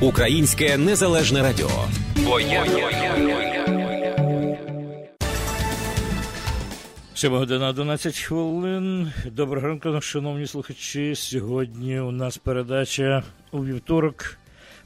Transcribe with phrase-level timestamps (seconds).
[0.00, 1.70] Українське незалежне радіо.
[7.14, 9.12] Сьома година 11 хвилин.
[9.26, 11.14] Доброго ранку, шановні слухачі.
[11.14, 14.36] Сьогодні у нас передача у вівторок.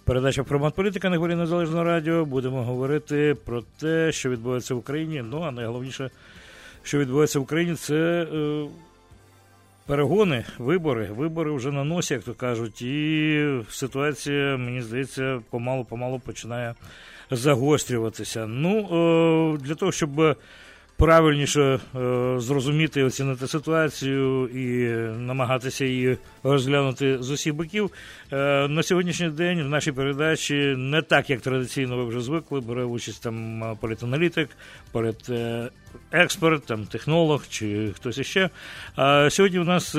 [0.04, 2.24] Передача про політика на хвилі Незалежного радіо.
[2.24, 5.22] Будемо говорити про те, що відбувається в Україні.
[5.30, 6.10] Ну, а найголовніше,
[6.82, 8.66] що відбувається в Україні, це е,
[9.90, 11.08] перегони, вибори.
[11.10, 12.82] Вибори вже на носі, як то кажуть.
[12.82, 16.74] І ситуація, мені здається, помалу-помалу починає
[17.30, 18.46] загострюватися.
[18.46, 20.36] Ну, е, для того, щоб
[21.00, 21.78] правильніше е,
[22.38, 27.90] зрозуміти оцінити ситуацію і намагатися її розглянути з усіх боків.
[28.32, 32.84] Е, на сьогоднішній день в нашій передачі не так, як традиційно ви вже звикли, бере
[32.84, 34.48] участь там політаналітик,
[34.92, 38.50] політексперт, там технолог чи хтось іще.
[38.96, 39.98] А сьогодні у нас е,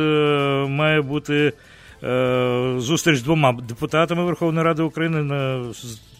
[0.69, 1.53] має бути
[2.03, 5.65] е, зустріч з двома депутатами Верховної Ради України на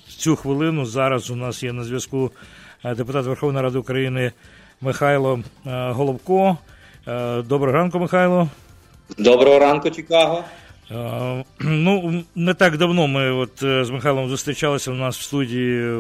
[0.08, 0.86] цю хвилину.
[0.86, 2.32] Зараз у нас є на зв'язку
[2.86, 4.32] е, депутат Верховної Ради України.
[4.82, 6.58] Михайло е, Головко.
[7.08, 8.50] Е, доброго ранку, Михайло.
[9.18, 10.44] Доброго ранку, Чикаго.
[10.92, 15.94] Е, ну, не так давно ми от з Михайлом зустрічалися у нас в студії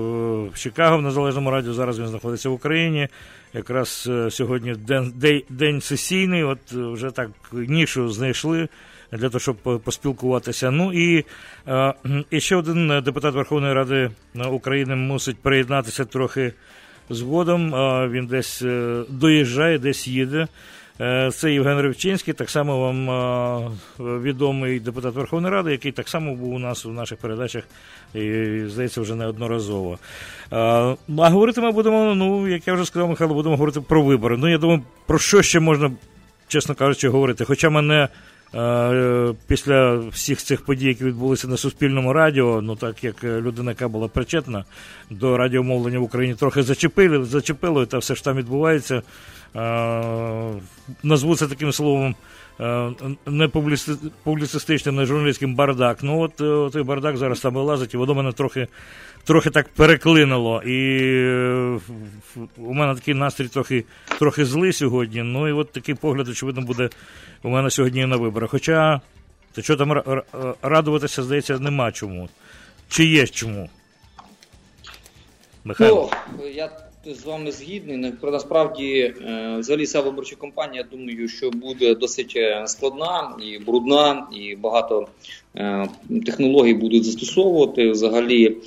[0.49, 1.73] в Чикаго в Незалежному радіо.
[1.73, 3.07] Зараз він знаходиться в Україні.
[3.53, 8.67] Якраз сьогодні день день, день сесійний, от вже так нішу знайшли
[9.11, 10.71] для того, щоб поспілкуватися.
[10.71, 11.25] Ну і,
[12.29, 14.11] і ще один депутат Верховної Ради
[14.51, 16.53] України мусить приєднатися трохи
[17.09, 17.71] Згодом
[18.11, 20.47] він десь е, доїжджає, десь їде.
[21.01, 26.53] Е, це Євген Ревчинський, так само вам відомий депутат Верховної Ради, який так само був
[26.53, 27.63] у нас у наших передачах,
[28.13, 29.99] і, здається, вже неодноразово.
[30.49, 34.37] А говорити ми будемо, ну, як я вже сказав, Михайло, будемо говорити про вибори.
[34.37, 35.91] Ну, я думаю, про що ще можна,
[36.47, 37.45] чесно кажучи, говорити.
[37.45, 38.09] Хоча мене Е,
[39.47, 44.07] після всіх цих подій, які відбулися на Суспільному радіо, ну так як людина, яка була
[44.07, 44.65] причетна
[45.09, 49.01] до радіомовлення в Україні, трохи зачепили, зачепило, та все ж там відбувається.
[49.55, 50.53] Е,
[51.03, 52.15] назву це таким словом.
[52.59, 52.91] Е,
[53.25, 53.47] не
[54.23, 55.97] публіцистичним, не журналістським бардак.
[56.01, 56.35] Ну, от
[56.73, 58.67] той бардак зараз там вилазить, і воно мене трохи
[59.23, 60.63] трохи так переклинило.
[60.63, 61.01] І
[62.57, 63.85] у мене такий настрій трохи
[64.19, 65.23] трохи злий сьогодні.
[65.23, 66.89] Ну і от такий погляд, очевидно, буде
[67.43, 68.49] у мене сьогодні на виборах.
[68.49, 69.01] Хоча,
[69.51, 70.03] то що там
[70.61, 72.29] радуватися, здається, нема чому.
[72.89, 73.69] Чи є чому?
[75.63, 76.11] Михайло?
[76.39, 76.69] Ну, я
[77.05, 78.13] з вами згідний.
[78.23, 84.55] Насправді, е, взагалі, ця виборча кампанія, думаю, що буде досить е, складна і брудна, і
[84.55, 85.07] багато
[85.55, 85.89] е,
[86.25, 87.91] технологій будуть застосовувати.
[87.91, 88.57] Взагалі,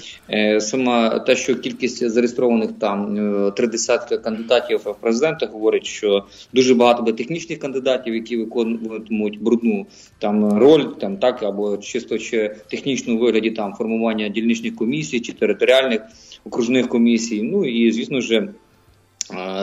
[0.58, 3.16] сама те, що кількість зареєстрованих там
[3.56, 9.86] три десятки кандидатів в президенти, говорить, що дуже багато буде технічних кандидатів, які виконуватимуть брудну
[10.18, 16.02] там роль, там так або чисто чи технічному вигляді там формування дільничних комісій чи територіальних
[16.44, 17.42] окружних комісій.
[17.42, 18.48] Ну і звісно ж.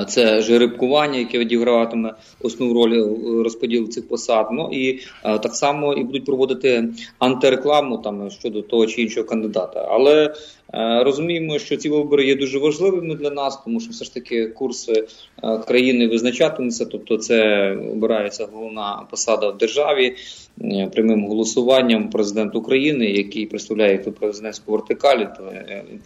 [0.08, 4.48] Це жеребкування, яке відіграватиме основну роль е, розподілу цих посад.
[4.52, 6.90] Ну і так само і будуть проводити
[7.20, 9.88] антирекламу там щодо того чи іншого кандидата.
[9.90, 14.14] Але Е, розуміємо, що ці вибори є дуже важливими для нас, тому що все ж
[14.14, 15.08] таки курси
[15.44, 20.16] е, країни визначатимуться, тобто це обирається головна посада в державі
[20.62, 25.26] е, прямим голосуванням президент України, який представляє ту президентську вертикаль,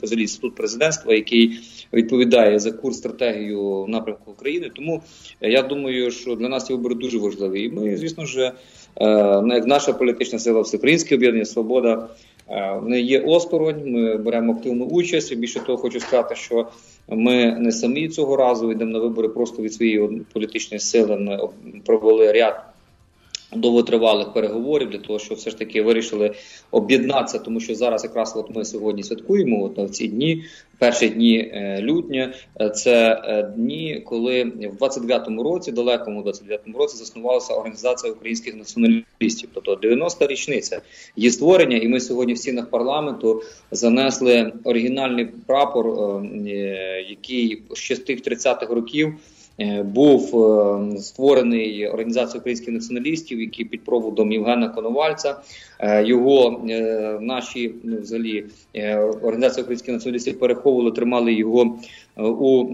[0.01, 1.59] взагалі інститут президентства, який
[1.93, 4.71] відповідає за курс стратегію напрямку України.
[4.75, 5.01] Тому
[5.41, 7.63] я думаю, що для нас ці вибори дуже важливі.
[7.63, 8.51] І ми, звісно ж,
[9.47, 12.09] як наша політична сила, Всеукраїнське об'єднання Свобода.
[12.49, 13.81] Е, не є осторонь.
[13.85, 15.31] Ми беремо активну участь.
[15.31, 16.67] І Більше того, хочу сказати, що
[17.07, 21.17] ми не самі цього разу йдемо на вибори просто від своєї політичної сили.
[21.17, 21.49] Ми
[21.85, 22.74] провели ряд
[23.53, 26.31] довготривалих переговорів для того, щоб все ж таки вирішили
[26.71, 30.43] об'єднатися, тому що зараз якраз от ми сьогодні святкуємо от в ці дні,
[30.79, 32.33] перші дні е, лютня.
[32.61, 39.49] Е, це е, дні, коли в 29-му році, далекому 29-му році, заснувалася організація українських націоналістів,
[39.53, 40.81] тобто 90-та річниця
[41.15, 41.77] її створення.
[41.77, 45.85] І ми сьогодні в стінах парламенту занесли оригінальний прапор,
[47.09, 49.13] який ще з тих 30-х років.
[49.83, 50.21] Був
[50.99, 55.35] створений організацією українських націоналістів, який під проводом Євгена Коновальця.
[56.03, 56.61] Його
[57.21, 58.45] наші ну, взагалі
[59.21, 61.79] організація українських націоналістів переховували, тримали його
[62.17, 62.65] у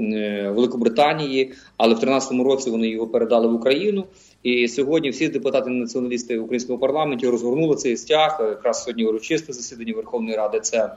[0.54, 4.06] Великобританії, але в 2013 році вони його передали в Україну.
[4.44, 8.38] І сьогодні всі депутати-націоналісти в українському парламенті розгорнули цей стяг.
[8.40, 10.60] Якраз сьогодні урочисте засідання Верховної Ради.
[10.60, 10.96] Це е, е,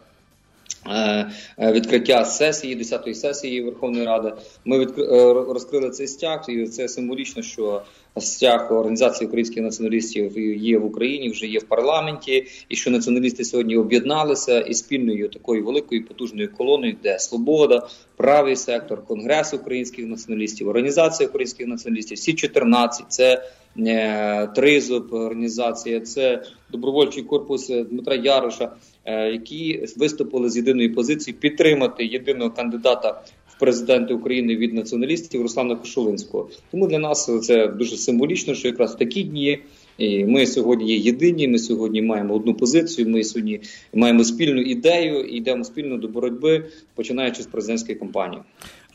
[1.59, 4.33] Відкриття сесії 10-ї сесії Верховної Ради.
[4.65, 5.05] Ми відкри...
[5.05, 7.83] Е, розкрили цей стяг, і це символічно, що
[8.19, 13.77] стяг організації українських націоналістів є в Україні, вже є в парламенті, і що націоналісти сьогодні
[13.77, 21.29] об'єдналися і спільною такою великою потужною колоною, де свобода, правий сектор, конгрес українських націоналістів, організація
[21.29, 23.43] українських націоналістів, всі 14, це
[23.79, 26.43] е, Тризуб організація, це
[26.73, 28.71] добровольчий корпус Дмитра Яроша, е,
[29.07, 36.49] які виступили з єдиної позиції підтримати єдиного кандидата в президенти України від націоналістів Руслана Кошулинського.
[36.71, 39.59] Тому для нас це дуже символічно, що якраз в такі дні.
[39.99, 41.49] І Ми сьогодні є єдині.
[41.49, 43.09] Ми сьогодні маємо одну позицію.
[43.09, 43.61] Ми сьогодні
[43.95, 46.65] маємо спільну ідею і йдемо спільно до боротьби,
[46.95, 48.43] починаючи з президентської кампанії.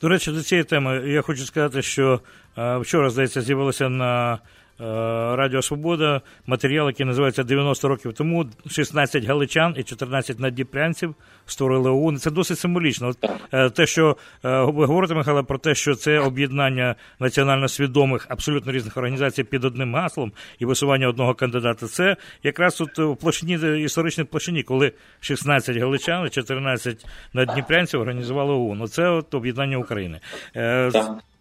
[0.01, 2.19] До речі, до цієї теми я хочу сказати, що
[2.57, 9.25] е, вчора здається з'явилося на Е, Радіо Свобода матеріал, який називається 90 років тому 16
[9.25, 11.15] галичан і 14 наддіпрянців
[11.45, 12.17] створили ОУН.
[12.17, 13.07] Це досить символічно.
[13.07, 18.25] От, е, те, що е, ви говорите, Михайло, про те, що це об'єднання національно свідомих
[18.29, 23.83] абсолютно різних організацій під одним гаслом і висування одного кандидата, це якраз от в площині
[23.83, 28.87] історичній площині, коли 16 галичан і 14 наддніпрянців організували ОУН.
[28.87, 30.19] Це от об'єднання України.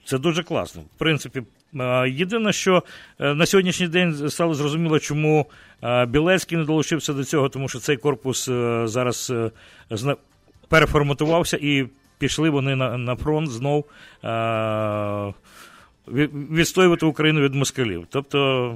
[0.04, 0.82] Це дуже класно.
[0.82, 1.42] В принципі,
[2.08, 2.82] єдине, що
[3.20, 5.46] е, на сьогоднішній день стало зрозуміло, чому
[5.82, 9.32] е, Білецький не долучився до цього, тому що цей корпус е, зараз
[10.68, 11.86] переформатувався і
[12.18, 13.84] пішли вони на фронт знов
[16.50, 18.06] відстоювати Україну від москалів.
[18.10, 18.74] Тобто,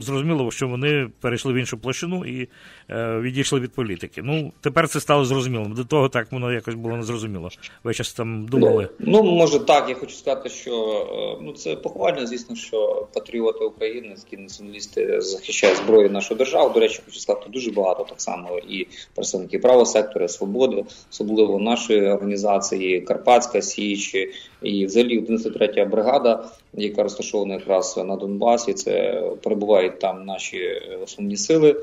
[0.00, 2.48] зрозуміло, що вони перейшли в іншу площину і
[2.90, 4.22] е, відійшли від політики.
[4.24, 5.74] Ну, тепер це стало зрозумілим.
[5.74, 7.48] До того так воно якось було незрозуміло.
[7.84, 8.88] Ви щось там думали?
[8.98, 9.88] Ну, ну може так.
[9.88, 15.78] Я хочу сказати, що е, ну це похвально, звісно, що патріоти України, які націоналісти захищають
[15.78, 16.74] зброю нашу державу.
[16.74, 22.08] До речі, хочу сказати, дуже багато так само і представники правого сектора, свободи, особливо нашої
[22.08, 24.14] організації, Карпатська Січ
[24.62, 26.43] і взагалі 93 бригада
[26.74, 28.72] яка розташована якраз на Донбасі.
[28.72, 30.60] Це перебувають там наші
[31.04, 31.76] основні сили.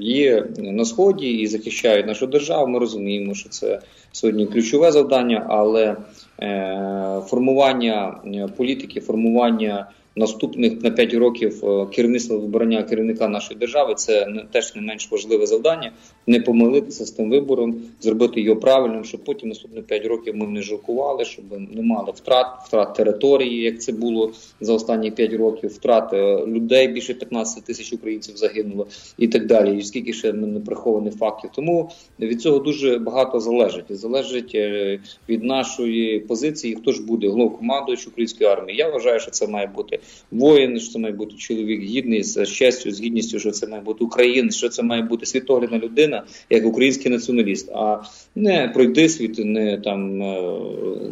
[0.00, 2.66] Є на сході і захищають нашу державу.
[2.66, 3.80] Ми розуміємо, що це
[4.12, 5.96] сьогодні ключове завдання, але
[6.40, 8.20] е, формування
[8.56, 9.86] політики, формування
[10.18, 15.46] наступних на 5 років е, керівництва вибрання керівника нашої держави це теж не менш важливе
[15.46, 15.92] завдання.
[16.26, 20.62] Не помилитися з тим вибором, зробити його правильним, щоб потім наступні 5 років ми не
[20.62, 25.70] жалкували, щоб не мали втрат, втрат території, як це було за останні 5 років.
[25.70, 28.86] Втрат е, людей більше 15 тисяч українців загинуло
[29.18, 29.78] і так далі.
[29.78, 31.50] І скільки ще не прихованих фактів.
[31.54, 31.90] Тому
[32.20, 33.84] від цього дуже багато залежить.
[33.90, 38.78] Залежить е, від нашої позиції, хто ж буде головнокомандуючий української армії.
[38.78, 39.98] Я вважаю, що це має бути
[40.30, 44.04] воїн, що це має бути чоловік гідний з честю, з гідністю, що це має бути
[44.04, 48.02] українець, що це має бути світоглядна людина, як український націоналіст, а
[48.34, 50.58] не пройди світ, не там е,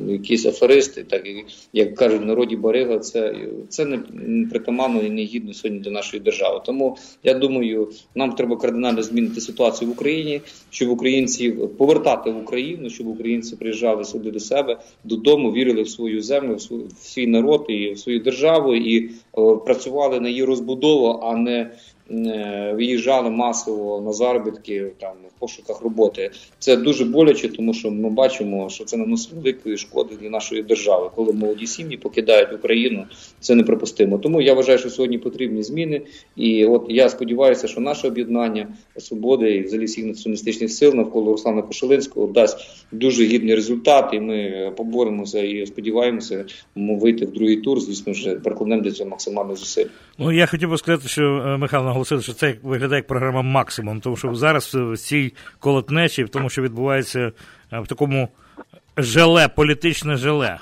[0.09, 1.23] якісь аферисти, так
[1.73, 3.35] як кажуть в народі Барига, це
[3.69, 3.99] це не
[4.51, 6.61] притаманно і не гідно сьогодні для нашої держави.
[6.67, 10.41] Тому я думаю, нам треба кардинально змінити ситуацію в Україні,
[10.71, 16.23] щоб українців повертати в Україну, щоб українці приїжджали сюди до себе додому, вірили в свою
[16.23, 19.11] землю, в свій народ і в свою державу і
[19.65, 21.71] працювали на її розбудову, а не
[22.75, 26.31] виїжджали масово на заробітки там в пошуках роботи.
[26.59, 31.11] Це дуже боляче, тому що ми бачимо, що це наносить великої шкоди для нашої держави.
[31.15, 33.05] Коли молоді сім'ї покидають Україну,
[33.41, 34.19] це неприпустимо.
[34.19, 36.03] Тому я вважаю, що сьогодні потрібні зміни.
[36.37, 41.63] І от я сподіваюся, що наше об'єднання свободи і взагалі всіх націоналістичних сил навколо Руслана
[41.63, 42.59] Кошелинського дасть
[42.93, 44.11] дуже гідний результат.
[44.13, 46.45] І ми поборемося і сподіваємося
[46.77, 47.81] вийти в другий тур.
[47.81, 49.87] Звісно, вже прикладемо для цього максимально зусиль.
[50.19, 54.01] Ну я хотів би сказати, що е, Михайло наголосив, що це виглядає як програма максимум,
[54.01, 57.33] тому що зараз в цій колотнечі, в тому, що відбувається
[57.73, 58.29] е, в такому
[58.97, 60.59] желе, політичне желе.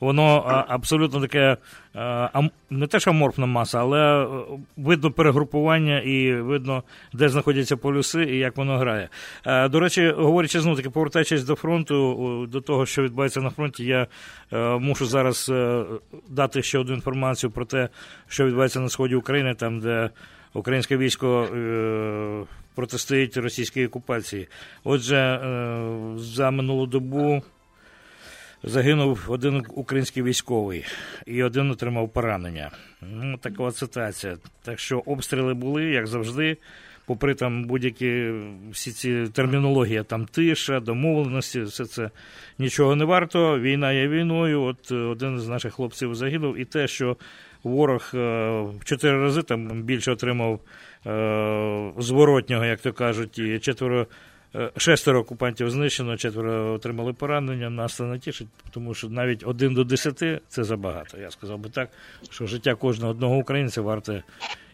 [0.00, 0.24] Воно
[0.68, 1.56] абсолютно таке
[2.70, 4.28] не те, що аморфна маса, але е,
[4.76, 6.82] видно перегрупування і видно,
[7.12, 9.08] де знаходяться полюси і як воно грає.
[9.46, 13.84] Е, до речі, говорячи знову таки, повертаючись до фронту, до того, що відбувається на фронті,
[13.84, 14.06] я
[14.78, 15.52] мушу зараз
[16.28, 17.88] дати ще одну інформацію про те,
[18.28, 20.10] що відбувається на сході України, там де
[20.54, 22.44] українське військо е,
[22.74, 24.48] протистоїть російській окупації.
[24.84, 27.42] Отже, е, за минулу добу
[28.62, 30.84] загинув один український військовий
[31.26, 32.70] і один отримав поранення.
[33.00, 34.36] Ну, Така ситуація.
[34.62, 36.56] Так що обстріли були, як завжди
[37.06, 38.32] попри там будь-які
[38.70, 42.10] всі ці термінології, там тиша, домовленості, все це
[42.58, 43.60] нічого не варто.
[43.60, 44.62] Війна є війною.
[44.62, 47.16] От е, один з наших хлопців загинув, і те, що
[47.64, 48.18] ворог е,
[48.60, 50.60] в чотири рази там більше отримав
[51.06, 54.06] е, зворотнього, як то кажуть, і четверо.
[54.76, 57.70] Шестеро окупантів знищено, четверо отримали поранення.
[57.70, 61.18] Нас це не тішить, тому що навіть один до десяти це забагато.
[61.18, 61.88] Я сказав би так,
[62.30, 64.22] що життя кожного одного українця варте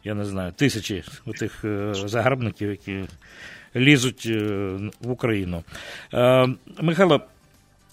[0.04, 1.04] я не знаю, тисячі
[1.38, 3.04] тих е, загарбників, які
[3.76, 4.40] лізуть е,
[5.00, 5.64] в Україну.
[6.14, 6.49] Е,
[6.80, 7.21] Михайло,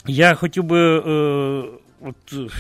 [0.08, 1.00] я хотів би,
[2.02, 2.52] от,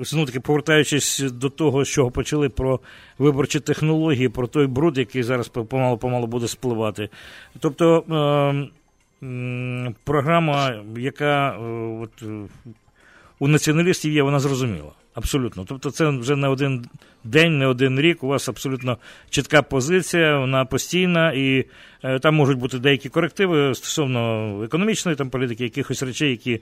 [0.00, 2.80] знову таки, повертаючись до того, з чого почали про
[3.18, 7.08] виборчі технології, про той бруд, який зараз помалу-помалу буде спливати.
[7.60, 8.04] Тобто
[10.04, 11.58] програма, яка
[12.02, 12.22] от,
[13.38, 14.90] у націоналістів є, вона зрозуміла.
[15.16, 15.64] Абсолютно.
[15.64, 16.84] Тобто, це вже не один
[17.24, 18.22] день, не один рік.
[18.22, 18.98] У вас абсолютно
[19.30, 21.64] чітка позиція, вона постійна, і
[22.04, 26.60] е, там можуть бути деякі корективи стосовно економічної там політики, якихось речей, які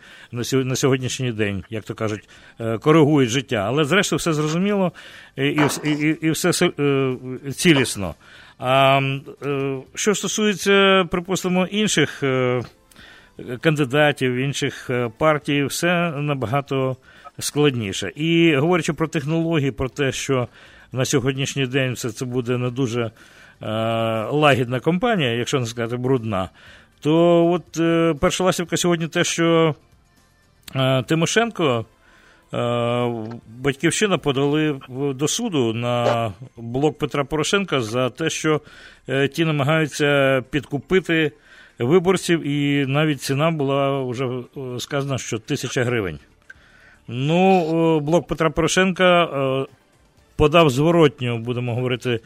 [0.52, 2.28] на сьогоднішній день, як то кажуть,
[2.61, 3.64] е, коригують життя.
[3.66, 4.92] Але зрештою все зрозуміло
[5.37, 7.16] і, і, і, і все е,
[7.52, 8.14] цілісно.
[8.58, 9.00] А
[9.46, 12.62] е, що стосується, припустимо, інших е,
[13.61, 16.96] кандидатів, інших е, партій, все набагато
[17.38, 18.12] складніше.
[18.17, 20.49] І говорячи про технології, про те, що
[20.93, 23.11] на сьогоднішній день все це буде не дуже е,
[24.31, 26.49] лагідна компанія, якщо не сказати брудна,
[27.00, 29.75] то от е, перша ласівка сьогодні те, що
[30.76, 31.85] е, Тимошенко.
[32.55, 33.26] Е,
[33.59, 34.81] Батьківщина подали
[35.14, 38.61] до суду на блок Петра Порошенка за те, що
[39.09, 41.33] е, ті намагаються підкупити
[41.79, 44.41] виборців, і навіть ціна була вже е,
[44.79, 46.19] сказана, що тисяча гривень.
[47.08, 49.66] Ну, блок Петра Порошенка е,
[50.37, 52.20] подав зворотню, будемо говорити, е,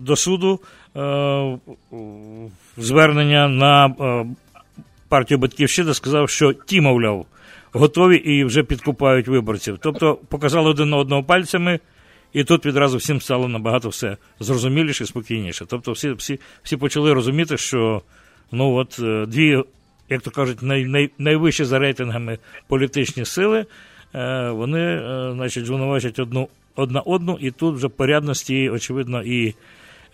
[0.00, 0.60] до суду
[0.96, 1.58] е,
[2.76, 3.94] звернення на
[5.08, 7.26] партію Батьківщина, сказав, що ті, мовляв,
[7.72, 9.78] готові і вже підкупають виборців.
[9.82, 11.80] Тобто показали один на одного пальцями.
[12.32, 15.66] І тут відразу всім стало набагато все зрозуміліше і спокійніше.
[15.68, 18.02] Тобто всі всі, всі почали розуміти, що
[18.52, 19.62] ну от дві
[20.10, 23.66] як то кажуть, най, най, найвищі за рейтингами політичні сили,
[24.14, 29.54] е, вони, е, значить, звинувачують одну одна одну, і тут вже порядності, очевидно, і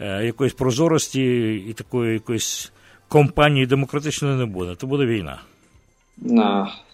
[0.00, 2.72] е, якоїсь прозорості, і такої якоїсь
[3.08, 4.74] компанії демократичної не буде.
[4.74, 5.40] То буде війна.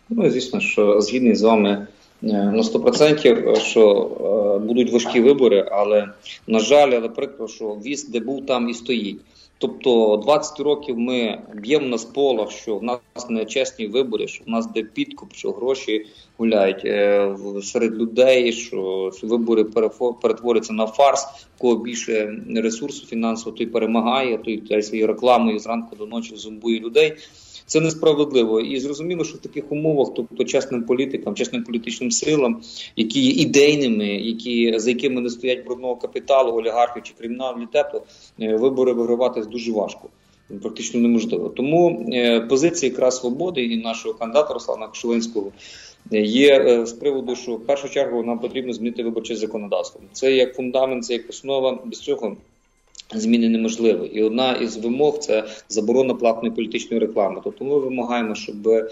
[0.09, 1.87] Ну, звісно, що згідний з вами.
[2.23, 4.11] На 100%, що
[4.57, 6.09] е, будуть важкі вибори, але
[6.47, 9.21] на жаль, але прикро, що віз, де був, там і стоїть.
[9.59, 14.49] Тобто 20 років ми б'ємо на сполах, що в нас не чесні вибори, що в
[14.51, 16.07] нас де підкуп, що гроші
[16.39, 19.65] гуляють е, серед людей, що вибори
[20.23, 21.27] перетворюються на фарс,
[21.59, 27.17] кого більше ресурсу фінансово, той перемагає, той своєю рекламою зранку до ночі зомбує людей.
[27.67, 32.63] Це несправедливо і зрозуміло, що в таких умовах, тобто чесним політикам, чесним політичним силам,
[32.97, 38.03] які є ідейними, які за якими не стоять брудного капіталу, олігархів чи кримінального тепу,
[38.39, 40.09] вибори вигравати дуже важко.
[40.63, 41.49] Практично неможливо.
[41.49, 45.53] Тому е, позиція якраз свободи і нашого кандидата Руслана Кошовинського
[46.11, 50.01] є е, з приводу, що в першу чергу нам потрібно змінити виборче законодавство.
[50.13, 52.37] Це як фундамент, це як основа без цього
[53.15, 54.07] Зміни неможливі.
[54.07, 57.41] І одна із вимог це заборона платної політичної реклами.
[57.45, 58.89] Тобто ми вимагаємо, щоб е,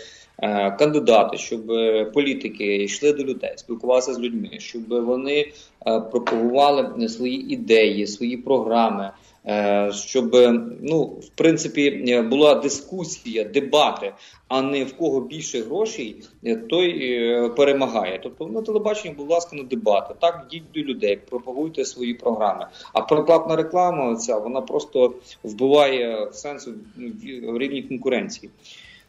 [0.71, 1.67] кандидати, щоб
[2.13, 5.53] політики йшли до людей, спілкувалися з людьми, щоб вони
[5.87, 9.11] е, пропагували свої ідеї, свої програми.
[9.47, 10.35] Е, щоб
[10.83, 14.13] ну в принципі е, була дискусія, дебати,
[14.49, 18.21] а не в кого більше грошей, е, той перемагає.
[18.23, 20.15] Тобто на телебаченні, будь ласка, на дебати.
[20.21, 22.67] Так йдіть до людей, пропагуйте свої програми.
[22.93, 26.75] А проплатна реклама ця вона просто вбиває сенсу
[27.43, 28.51] в рівні конкуренції.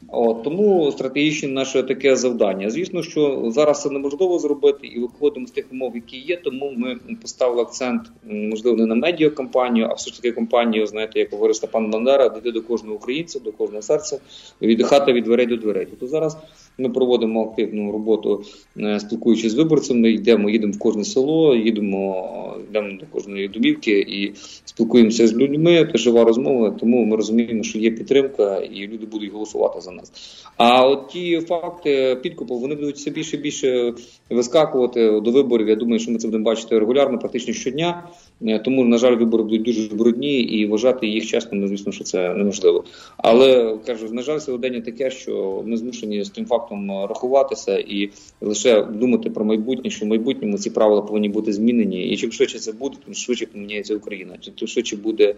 [0.08, 2.70] От, Тому стратегічне наше таке завдання.
[2.70, 6.38] Звісно, що зараз це неможливо зробити, і виходимо з тих умов, які є.
[6.38, 11.32] Тому ми поставили акцент, можливо, не на медіакомпанію, а все ж таки компанію, знаєте, як
[11.32, 14.20] говорив Степан Бандера, дійти до кожного українця, до кожного серця,
[14.62, 15.88] від хати від дверей до дверей.
[15.90, 16.38] Тобто зараз
[16.77, 18.44] Ми проводимо активну роботу,
[18.79, 20.12] е, спілкуючись з виборцями.
[20.12, 24.34] Йдемо, їдемо в кожне село, їдемо, йдемо до кожної домівки і
[24.65, 25.89] спілкуємося з людьми.
[25.91, 30.12] Це жива розмова, тому ми розуміємо, що є підтримка, і люди будуть голосувати за нас.
[30.58, 33.94] А от ті факти підкупу вони будуть все більше і більше
[34.29, 35.70] вискакувати до виборів.
[35.70, 38.03] Я думаю, що ми це будемо бачити регулярно, практично щодня.
[38.42, 42.34] Е, тому, на жаль, вибори будуть дуже брудні і вважати їх чесними, звісно, що це
[42.34, 42.84] неможливо.
[43.18, 48.10] Але кажу, на жаль, сьогодення таке, що ми змушені з тим фактом рахуватися і
[48.42, 52.08] лише думати про майбутнє, що в майбутньому ці правила повинні бути змінені.
[52.08, 54.38] І чим швидше це буде, тим швидше поміняється Україна.
[54.60, 55.36] Тим швидше буде е,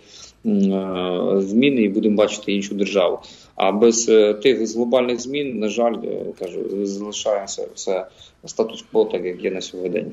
[1.38, 3.20] зміни, і будемо бачити іншу державу.
[3.56, 5.96] А без е, тих глобальних змін, на жаль,
[6.40, 8.08] кажу, залишається все
[8.46, 10.06] статус-кво, так як є на сьогодні.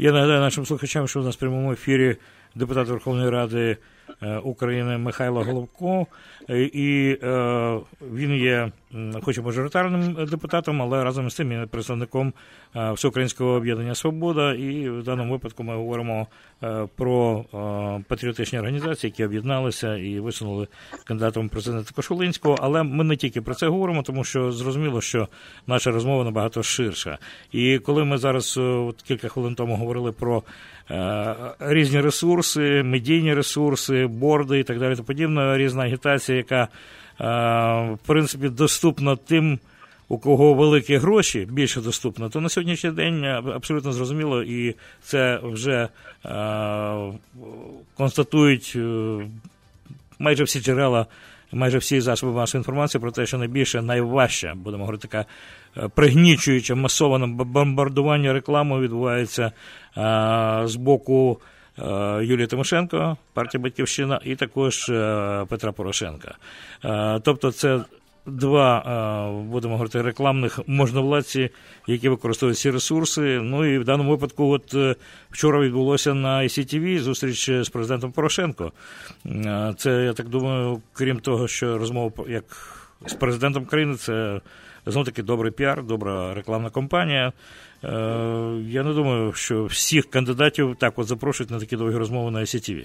[0.00, 2.16] Я нагадаю нашим слухачам, що у нас в прямому ефірі
[2.54, 3.76] депутат Верховної Ради е,
[4.44, 6.06] України Михайло Головко,
[6.50, 7.78] е, і е,
[8.12, 8.72] він є,
[9.22, 12.32] хоч і мажоритарним депутатом, але разом з тим є представником
[12.74, 14.54] Всеукраїнського об'єднання Свобода.
[14.54, 16.26] І в даному випадку ми говоримо
[16.96, 17.44] про
[18.08, 20.66] патріотичні організації, які об'єдналися і висунули
[21.04, 22.56] кандидатом президента Кошулинського.
[22.60, 25.28] Але ми не тільки про це говоримо, тому що зрозуміло, що
[25.66, 27.18] наша розмова набагато ширша.
[27.52, 30.42] І коли ми зараз от кілька хвилин тому говорили про
[30.90, 34.96] Е, різні ресурси, медійні ресурси, борди і так далі.
[34.96, 39.58] та подібне, різна агітація, яка е, в принципі доступна тим.
[40.12, 45.88] У кого великі гроші більше доступно, то на сьогоднішній день абсолютно зрозуміло, і це вже
[46.26, 47.12] е,
[47.96, 49.18] констатують е,
[50.18, 51.06] майже всі джерела,
[51.52, 55.26] майже всі засоби масової інформації про те, що найбільше найважче, будемо говорити, така
[55.76, 59.52] Е, пригнічуюче масоване бомбардування рекламою відбувається е,
[60.64, 61.44] з боку е,
[62.22, 64.86] Юлії Тимошенко, партія Батьківщина, і також
[65.48, 66.34] Петра Порошенка.
[67.22, 67.80] Тобто, це
[68.26, 71.50] два, будемо говорити, рекламних можновладці,
[71.86, 73.40] які використовують ці ресурси.
[73.42, 74.96] Ну і в даному випадку, от
[75.30, 78.72] вчора відбулося на ICTV зустріч з президентом Порошенко.
[79.76, 82.44] Це я так думаю, крім того, що розмова як
[83.06, 84.40] з президентом країни, це
[84.86, 87.32] Знову таки добрий піар, добра рекламна кампанія.
[87.84, 87.88] Е,
[88.68, 92.82] я не думаю, що всіх кандидатів так от запрошують на такі довгі розмови на ICTV.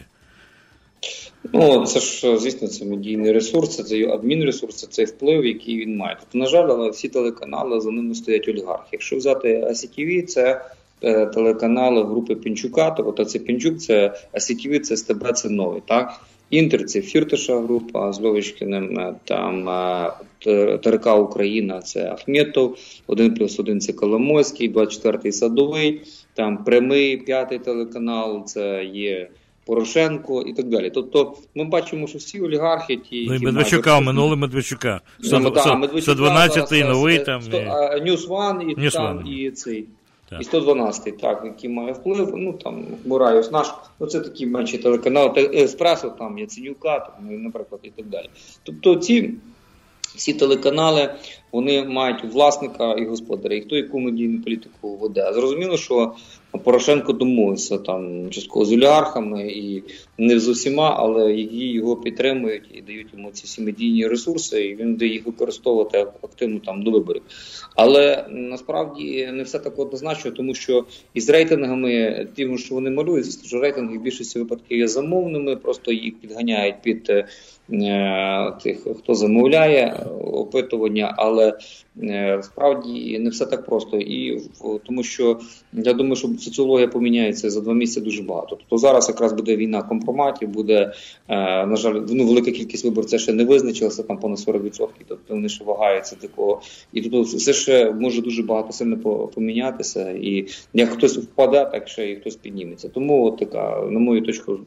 [1.53, 6.17] Ну, це ж, звісно, це медійний ресурс, це адмінресурс, це вплив, який він має.
[6.19, 8.89] Тобто, на жаль, але всі телеканали за ними стоять олігархи.
[8.91, 10.65] Якщо взяти ICTV, це
[11.03, 15.81] е, телеканали групи Пінчука, тобто це Пінчук, це ICTV, це СТБ, це новий.
[15.87, 16.21] так?
[16.55, 23.59] Інтер це Фірташа група з Льовичкиним, е, там е, ТРК Україна це Ахметов, 1 плюс
[23.59, 26.01] 1 це Коломойський, 24-й садовий,
[26.33, 29.29] там прямий п'ятий телеканал, це є.
[29.67, 30.89] Порошенко і так далі.
[30.89, 33.25] Тобто ми бачимо, що всі олігархи ті.
[33.27, 35.01] Ну і Медведчука, минули Медведчука.
[35.23, 37.41] 112-й новий там.
[38.05, 39.85] NewsOne і там і цей.
[40.29, 40.41] Так.
[40.41, 42.33] І 112 так, який має вплив.
[42.35, 47.81] Ну там Мураєв Наш, ну це такі менші телеканали, Еспресо, там Яценюка, там, ну, наприклад,
[47.83, 48.29] і так далі.
[48.63, 49.33] Тобто ці
[50.15, 51.15] всі телеканали
[51.51, 55.33] вони мають власника і господаря, і хто яку медійну політику веде.
[55.33, 56.13] Зрозуміло, що
[56.63, 59.83] Порошенко домовився там частково з олігархами і
[60.17, 64.75] не з усіма, але які його підтримують і дають йому ці всі медійні ресурси, і
[64.75, 67.21] він буде їх використовувати активно там до виборів.
[67.75, 73.59] Але насправді не все так однозначно, тому що із рейтингами, тим, що вони малюють, що
[73.59, 77.27] рейтинги в більшості випадків є замовними, просто їх підганяють під е,
[78.63, 81.57] тих, хто замовляє опитування, але
[82.03, 83.97] е, справді не все так просто.
[83.97, 84.41] І
[84.85, 85.39] тому що
[85.73, 88.49] я думаю, що соціологія поміняється за два місяці дуже багато.
[88.49, 90.93] Тобто зараз якраз буде війна компроматів, буде
[91.27, 95.49] е, на жаль, ну велика кількість виборців ще не визначилася там понад 40%, Тобто вони
[95.49, 96.61] ще вагаються такого,
[96.93, 98.97] і тут все ще може дуже багато сильно
[99.27, 100.11] помінятися.
[100.11, 102.89] І як хтось впаде, так ще і хтось підніметься.
[102.89, 104.59] Тому от така, на мою точку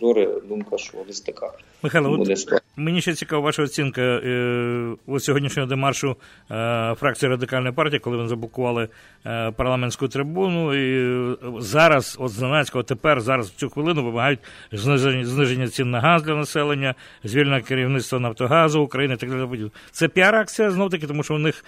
[0.00, 1.52] зору, думка, що десь така.
[1.82, 6.16] Михайло, буде от мені ще цікава ваша оцінка е, ось сьогоднішнього демаршу
[6.50, 8.88] е, фракції радикальної партії, коли вони заблокували
[9.26, 10.74] е, парламентську трибуну.
[10.74, 14.38] І зараз, от Знанацького, тепер зараз в цю хвилину вимагають
[14.72, 19.16] зниження, зниження цін на газ для населення, звільнення керівництва Нафтогазу України.
[19.16, 19.70] Так далі.
[19.90, 21.64] Це піар-акція знов таки, тому що у них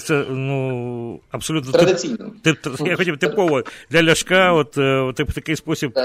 [0.00, 2.32] це ну абсолютно традиційно.
[2.42, 5.98] Тип, тип, я хотів типово для ляшка, от, от такий спосіб.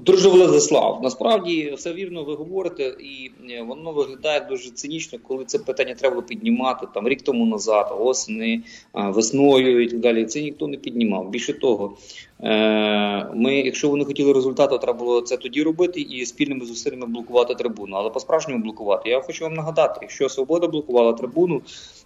[0.00, 5.58] Друже Владислав, насправді все вірно ви говорите, і е, воно виглядає дуже цинічно, коли це
[5.58, 8.62] питання треба піднімати там рік тому назад, осени,
[8.94, 10.24] весною і так далі.
[10.24, 11.30] Це ніхто не піднімав.
[11.30, 11.96] Більше того,
[12.40, 17.54] е, ми, якщо вони хотіли результату, треба було це тоді робити і спільними зусиллями блокувати
[17.54, 17.96] трибуну.
[17.96, 19.10] Але по справжньому блокувати.
[19.10, 21.62] Я хочу вам нагадати, якщо свобода блокувала трибуну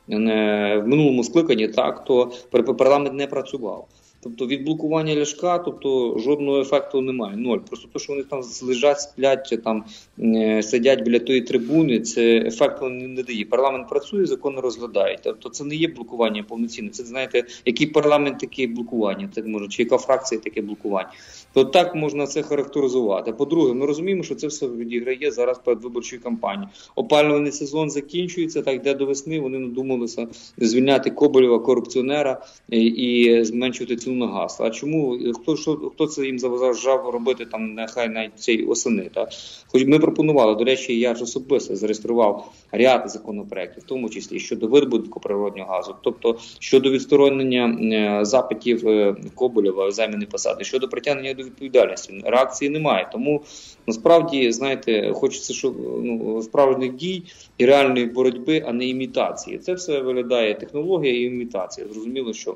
[0.09, 2.33] в минулому скликанні, так то
[2.79, 3.89] парламент не працював.
[4.25, 7.37] Тобто від блокування ляшка, тобто жодного ефекту немає.
[7.37, 7.59] Ноль.
[7.59, 9.85] Просто те, що вони там лежать, сплять чи там
[10.19, 13.45] е, сидять біля тої трибуни, це ефекту не, не дає.
[13.45, 15.19] Парламент працює, закони розглядає.
[15.23, 16.91] Тобто це не є блокування повноцінне.
[16.91, 21.13] Це знаєте, який парламент таке блокування, це може, чи яка фракція таке блокування.
[21.53, 23.33] То так можна це характеризувати.
[23.33, 26.69] По-друге, ми розуміємо, що це все відіграє зараз перед виборчою кампанією.
[26.95, 29.41] Опалювальний сезон закінчується, так йде до весни.
[29.41, 34.59] Вони надумалися звільняти Коболєва, корупціонера і зменшувати ціну на газ.
[34.61, 39.11] А чому хто що хто це їм заважав робити там нехай навіть цієї осени?
[39.15, 39.29] Так?
[39.67, 44.67] Хоч ми пропонували, до речі, я ж особисто зареєстрував ряд законопроєктів, в тому числі щодо
[44.67, 47.79] видобутку природнього газу, тобто щодо відсторонення
[48.21, 52.23] е, запитів е, Коболєва заміни посади, щодо притягнення до відповідальності.
[52.25, 53.09] Реакції немає.
[53.13, 53.43] Тому
[53.87, 57.23] насправді знаєте, хочеться, щоб ну справжніх дій
[57.59, 59.59] і реальної боротьби, а не імітації.
[59.59, 61.87] Це все виглядає технологія і імітація.
[61.87, 62.55] Зрозуміло, що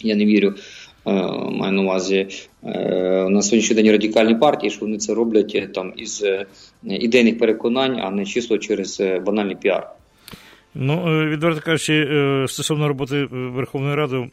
[0.00, 0.54] я не вірю.
[1.06, 1.12] Е,
[1.50, 2.28] маю на увазі
[2.64, 6.24] е, на сьогоднішній день радикальні партії, що вони це роблять е, там із
[6.84, 9.90] ідейних переконань, а не чисто через банальний піар.
[10.74, 12.06] Ну, відверто кажучи,
[12.48, 14.30] стосовно роботи Верховної Ради,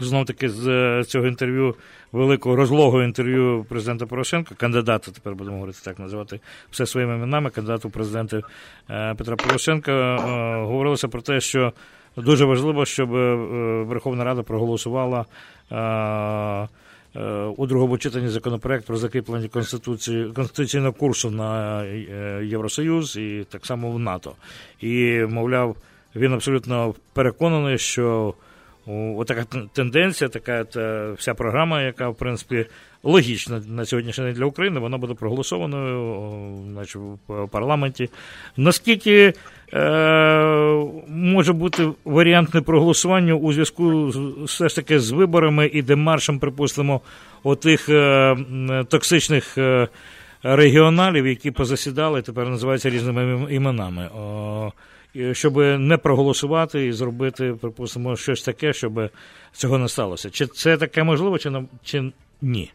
[0.00, 1.74] знов таки з цього інтерв'ю,
[2.12, 7.90] великого розлогого інтерв'ю президента Порошенка, кандидата, тепер будемо говорити так, називати все своїми іменами, кандидату
[7.90, 8.42] президента
[8.88, 10.16] Петра Порошенка,
[10.62, 11.72] говорилося про те, що
[12.16, 13.34] Дуже важливо, щоб е,
[13.82, 15.24] Верховна Рада проголосувала
[15.70, 21.82] е, е, у другому читанні законопроект про закріплення конституції конституційного курсу на
[22.42, 24.32] Євросоюз і так само в НАТО.
[24.80, 25.76] І, мовляв,
[26.16, 28.34] він абсолютно переконаний, що
[29.26, 30.66] така тенденція, така
[31.18, 32.66] вся програма, яка в принципі
[33.02, 38.10] логічна на сьогоднішній день для України, вона буде проголосованою значить, в парламенті.
[38.56, 39.32] Наскільки
[39.72, 39.82] е,
[41.08, 44.12] може бути варіант непроголосування у зв'язку
[44.44, 47.00] все ж таки з виборами і демаршем, припустимо,
[47.42, 48.36] отих е,
[48.88, 49.88] токсичних е,
[50.42, 54.08] регіоналів, які позасідали, тепер називаються різними іменами.
[55.32, 59.10] Щоб не проголосувати і зробити, припустимо, щось таке, щоб
[59.52, 60.30] цього не сталося.
[60.30, 61.52] Чи це таке можливо, чи,
[61.84, 62.70] чи ні?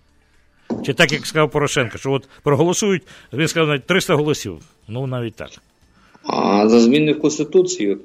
[0.86, 4.60] Чи так, як сказав Порошенко, що от проголосують, він сказав навіть 300 голосів.
[4.88, 5.50] Ну, навіть так.
[6.24, 8.00] А за зміни в Конституцію.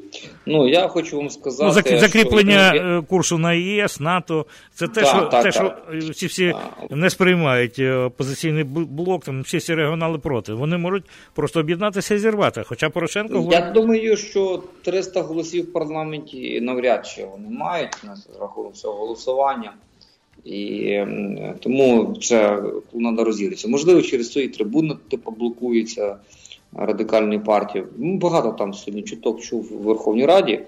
[0.46, 1.90] Ну, я хочу вам сказати.
[1.92, 2.84] Ну, закріплення що...
[2.84, 5.52] Е, курсу на ЄС, НАТО, це те, так, що так, те, так.
[5.52, 5.74] що
[6.12, 6.54] всі всі
[6.90, 10.52] не сприймають е, опозиційний блок, там всі ці регіонали проти.
[10.52, 12.62] Вони можуть просто об'єднатися і зірвати.
[12.66, 13.72] Хоча Порошенко Я говорить...
[13.72, 19.72] думаю, що 300 голосів в парламенті навряд чи вони мають на рахунок цього голосування.
[20.44, 20.98] І
[21.60, 23.68] тому це треба розірватися.
[23.68, 26.16] Можливо, через цієї трибуни типу блокується
[26.78, 27.84] радикальної партії.
[27.98, 30.60] Ну, Багато там сьогодні чуток чув у Верховній Раді,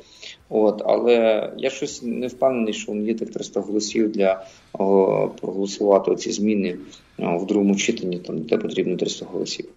[0.49, 6.33] от, але я щось не впевнений, що є тих 300 голосів для о, проголосувати ці
[6.33, 6.79] зміни
[7.19, 9.69] о, в другому читанні, там де потрібно 300 голосів.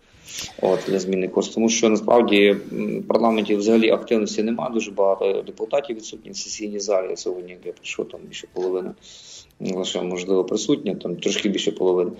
[0.62, 1.54] От для зміни курсу.
[1.54, 4.74] Тому що насправді в парламенті взагалі активності немає.
[4.74, 7.18] Дуже багато депутатів відсутні в сесійній залі.
[7.18, 8.92] Сьогодні як я прийшов там більше половини,
[9.60, 12.12] лише можливо присутня, там трошки більше половини.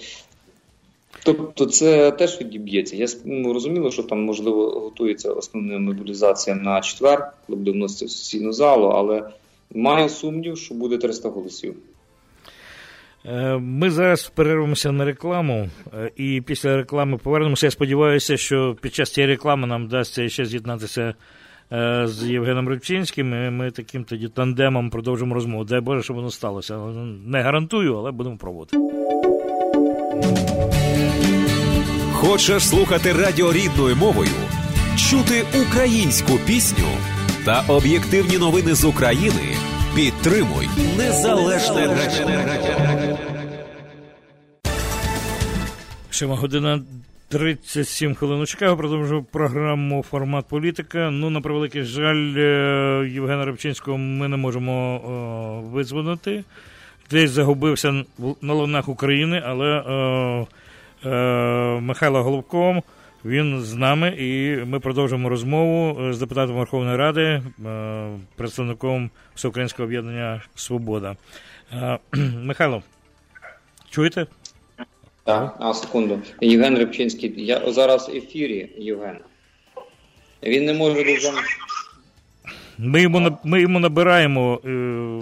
[1.24, 2.96] Тобто це теж відіб'ється.
[2.96, 8.10] Я ну, розуміло, що там можливо готується основна мобілізація на четвер, коли буде вноситися в
[8.10, 9.30] сесійну залу, але
[9.76, 11.76] маю сумнів, що буде 300 голосів.
[13.26, 17.66] Е, ми зараз перервемося на рекламу, е, і після реклами повернемося.
[17.68, 21.14] Я сподіваюся, що під час цієї реклами нам вдасться ще з'єднатися
[21.72, 23.34] е, з Євгеном Рибчинським.
[23.48, 25.64] і Ми таким тоді тандемом продовжимо розмову.
[25.64, 26.78] Дай Боже, щоб воно сталося.
[27.26, 28.78] Не гарантую, але будемо пробувати.
[32.22, 34.32] Хочеш слухати радіо рідною мовою,
[34.98, 36.88] чути українську пісню
[37.46, 39.56] та об'єктивні новини з України.
[39.96, 43.18] Підтримуй незалежне радіо.
[46.10, 46.82] Сьома година
[47.30, 48.46] 37 хвилин.
[48.46, 51.10] Чекаю, продовжую програму Формат політика.
[51.12, 56.44] Ну, на превеликий жаль, е, Євгена Рибчинського ми не можемо о, визвонити.
[57.12, 58.04] Десь загубився
[58.42, 59.66] на лунах України, але.
[59.66, 60.61] О, Е,
[61.82, 62.84] Михайло Головком.
[63.26, 67.42] Він з нами, і ми продовжуємо розмову з депутатом Верховної Ради, е,
[68.36, 71.16] представником Всеукраїнського об'єднання Свобода.
[71.74, 72.00] Е,
[72.44, 72.84] Михайло,
[73.90, 74.28] чуєте?
[75.24, 76.22] Так, а секунду.
[76.42, 77.46] Євген Рибчинський.
[77.46, 79.18] Я зараз в ефірі Євген.
[80.44, 81.32] Він не може дуже.
[82.78, 84.60] Ми йому ми йому набираємо.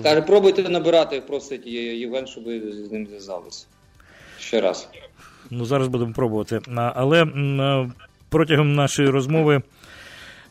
[0.04, 3.65] Каже, пробуйте набирати, просить Євген, щоб з ним зв'язалися.
[4.39, 4.89] Ще раз.
[5.52, 6.60] Ну, зараз будемо пробувати.
[6.76, 7.26] Але
[8.30, 9.62] протягом нашої розмови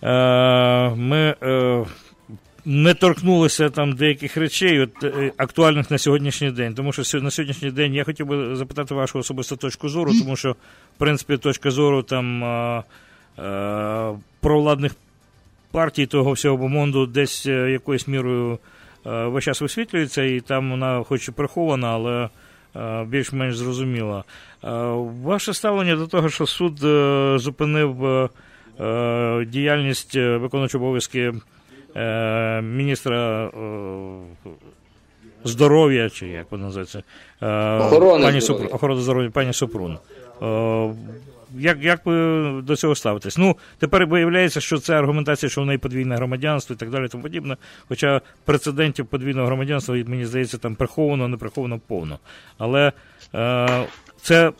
[0.03, 1.85] е, ми е,
[2.65, 6.75] не торкнулися там деяких речей, от, е, актуальних на сьогоднішній день.
[6.75, 10.53] Тому що на сьогоднішній день я хотів би запитати вашу особисту точку зору, тому що,
[10.97, 12.45] в принципі, точка зору там
[14.41, 14.93] провладних
[15.71, 18.59] партій того всього бомонду десь якоюсь мірою
[19.05, 22.29] весь час висвітлюється, і там вона хоч і прихована, але
[23.07, 24.24] більш-менш зрозуміла.
[25.22, 26.78] Ваше ставлення до того, що суд
[27.40, 28.28] зупинив
[29.46, 31.33] діяльність виконуючого обов'язки
[32.62, 33.50] міністра
[35.44, 37.02] здоров'я, чи як воно називається,
[37.87, 39.98] охорони пані Супрун, охорони здоров'я пані Супрун.
[41.57, 42.15] Як як ви
[42.63, 43.39] до цього ставитесь?
[43.39, 47.23] Ну, тепер виявляється, що це аргументація, що в неї подвійне громадянство і так далі, тому
[47.23, 47.57] подібне.
[47.89, 52.19] Хоча прецедентів подвійного громадянства, мені здається, там приховано, не приховано повно.
[52.59, 52.93] Але
[53.35, 53.87] е,
[54.23, 54.53] це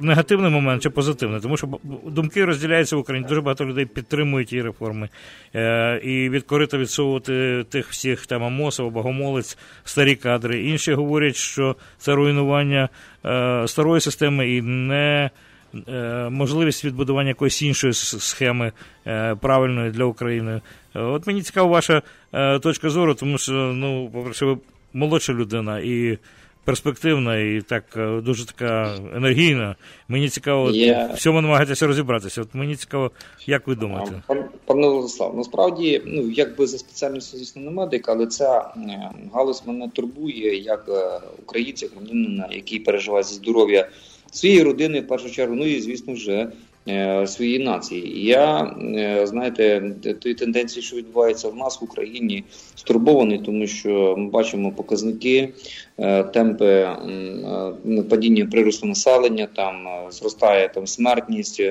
[0.00, 1.68] негативний момент чи позитивний, тому що
[2.06, 3.28] думки розділяються в Україні.
[3.28, 5.08] Дуже багато людей підтримують її реформи.
[5.54, 10.62] Е, І відкорито відсовувати тих всіх там Амосов, Богомолець, старі кадри.
[10.62, 12.88] Інші говорять, що це руйнування
[13.24, 15.30] е, старої системи і не.
[15.88, 18.72] Е, можливість відбудування якоїсь іншої схеми
[19.06, 20.60] е, правильної для України.
[20.94, 22.02] От мені цікава ваша
[22.32, 24.58] е, точка зору, тому що, ну, по-перше, ви
[24.92, 26.18] молодша людина і
[26.64, 27.84] перспективна, і так
[28.22, 29.76] дуже така енергійна.
[30.08, 31.14] Мені цікаво, yeah.
[31.14, 32.42] всьому намагаєтеся розібратися.
[32.42, 33.10] От мені цікаво,
[33.46, 34.22] як ви думаєте?
[34.64, 38.74] Пане Владислав, насправді, ну якби за спеціальністю, звісно, не медик, але ця
[39.34, 40.90] галузь мене турбує як
[41.42, 43.88] українця, громадянина, який переживає за здоров'я
[44.30, 46.48] своєї родини в першу чергу, ну і звісно вже
[46.88, 48.24] е, своєї нації.
[48.24, 54.30] Я е, знаєте, тої тенденції, що відбувається в нас в Україні, стурбований, тому що ми
[54.30, 55.48] бачимо показники,
[55.98, 56.88] е, темпи
[58.10, 61.62] падіння приросту населення, там зростає там смертність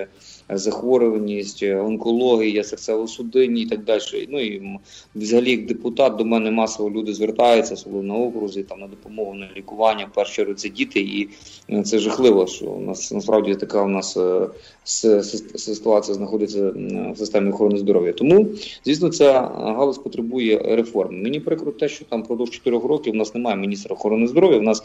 [0.50, 4.28] захворюваність, онкологія, серцево-судинні і так далі.
[4.30, 4.80] Ну і
[5.16, 9.50] взагалі, як депутат до мене масово люди звертаються, особливо на окрузі, там на допомогу на
[9.58, 10.06] лікування.
[10.06, 11.30] В першу це діти, і
[11.68, 14.48] ну, це жахливо, що у нас насправді така у нас е,
[15.56, 16.72] ситуація знаходиться
[17.14, 18.14] в системі охорони здоров'я.
[18.14, 18.48] Тому,
[18.86, 21.18] звісно, ця галузь потребує реформи.
[21.18, 24.58] Мені прикро те, що там продовж 4 років у нас немає міністра охорони здоров'я.
[24.58, 24.84] У нас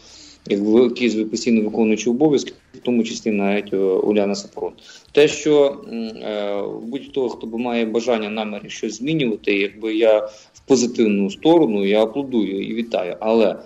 [0.50, 4.72] який постійно виконуючи обов'язки, в тому числі навіть е, Уляна Сапрон,
[5.12, 10.18] Те, що е, будь-хто, хто має бажання намірі щось змінювати, якби я
[10.52, 13.16] в позитивну сторону, я аплодую і вітаю.
[13.20, 13.56] Але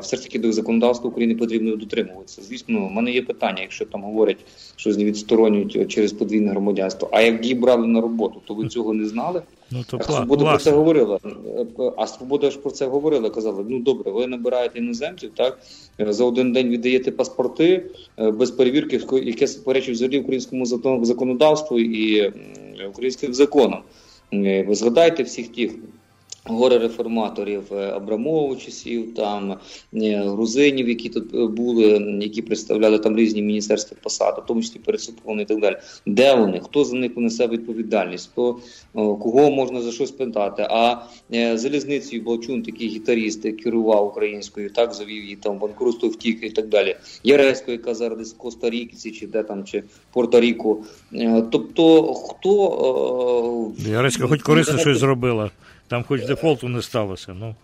[0.00, 2.42] все ж таки до законодавства України потрібно дотримуватися.
[2.42, 4.38] Звісно, в мене є питання, якщо там говорять,
[4.76, 7.08] що відсторонюють через подвійне громадянство.
[7.12, 9.42] А як її брали на роботу, то ви цього не знали?
[9.70, 11.18] Ну, то а Свобода про це говорила.
[11.96, 13.30] А Свобода ж про це говорила.
[13.30, 15.58] Казала: ну добре, ви набираєте іноземців, так
[15.98, 20.66] за один день віддаєте паспорти е, без перевірки, яке суперечить взагалі українському
[21.04, 22.32] законодавству і
[22.88, 23.82] українським законам.
[24.32, 25.72] Е, ви згадайте всіх тих
[26.44, 29.56] горе реформаторів е, Абрамову часів, там
[29.94, 31.86] е, грузинів, які тут е, були,
[32.20, 35.76] які представляли там різні міністерські посади, в тому числі перед і так далі.
[36.06, 36.60] Де вони?
[36.60, 38.30] Хто за них понесе відповідальність?
[38.32, 38.58] Хто
[38.94, 40.66] кого можна за щось питати?
[40.70, 40.96] А
[41.54, 46.96] залізницею Балчун, такий гітаріст, керував українською, так завів її там банкрутство втік і так далі.
[47.24, 49.82] Яресько, яка зараз в Коста-Ріці, чи де там, чи
[50.14, 50.76] Порто-Ріко.
[51.50, 55.50] Тобто, хто Яресько хоч корисно щось зробила.
[55.90, 57.34] Там хоч дефолту не сталося.
[57.34, 57.54] ну.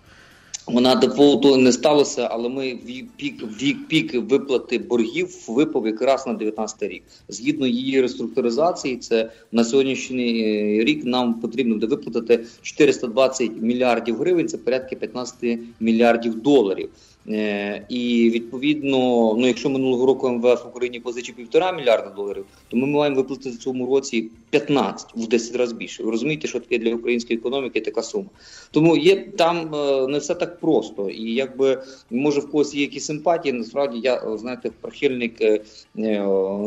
[0.67, 6.33] Вона дефолту не сталося, але ми в пік в пік виплати боргів випав якраз на
[6.33, 7.03] 19 рік.
[7.29, 14.49] Згідно її реструктуризації, це на сьогоднішній е, рік нам потрібно буде виплатити 420 мільярдів гривень.
[14.49, 16.91] Це порядки 15 мільярдів доларів.
[17.29, 18.99] Е, і відповідно,
[19.39, 23.59] ну якщо минулого року МВФ Україні позичив півтора мільярда доларів, то ми маємо виплатити в
[23.59, 26.03] цьому році 15 в 10 разів більше.
[26.03, 28.27] Ви розумієте, що таке для української економіки така сума.
[28.71, 33.05] Тому є там е, не все так просто, і якби може в когось є якісь
[33.05, 33.53] симпатії.
[33.53, 35.61] Насправді я знаєте, прихильник е,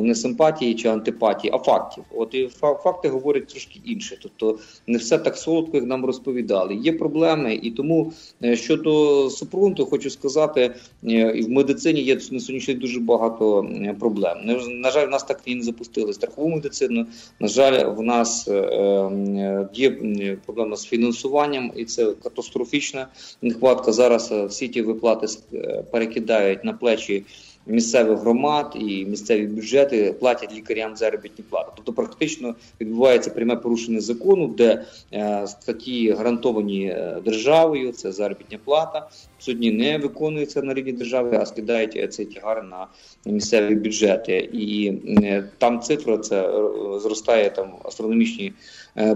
[0.01, 2.03] не симпатії чи антипатії, а фактів.
[2.15, 2.47] От і
[2.83, 4.17] факти говорять трошки інше.
[4.21, 6.75] Тобто не все так солодко, як нам розповідали.
[6.75, 8.13] Є проблеми, і тому
[8.53, 13.95] щодо супрунту, хочу сказати сказати, е, і в медицині є на сьогоднішній дуже багато е,
[13.99, 14.37] проблем.
[14.67, 17.05] На жаль, в нас так і не запустили страхову медицину.
[17.39, 19.91] На жаль, в нас е, є
[20.45, 23.07] проблема з фінансуванням, і це катастрофічна
[23.41, 23.91] нехватка.
[23.91, 25.27] Зараз всі ті виплати
[25.91, 27.23] перекидають на плечі.
[27.67, 31.71] місцевих громад і місцеві бюджети платять лікарям заробітні плати.
[31.75, 37.91] Тобто, практично відбувається пряме порушення закону, де е, статті гарантовані державою.
[37.91, 39.07] Це заробітня плата.
[39.39, 42.87] Сьогодні не виконується на рівні держави, а скидають цей тягар на
[43.31, 44.93] місцеві бюджети, і
[45.57, 46.51] там цифра це
[46.99, 48.53] зростає там астрономічні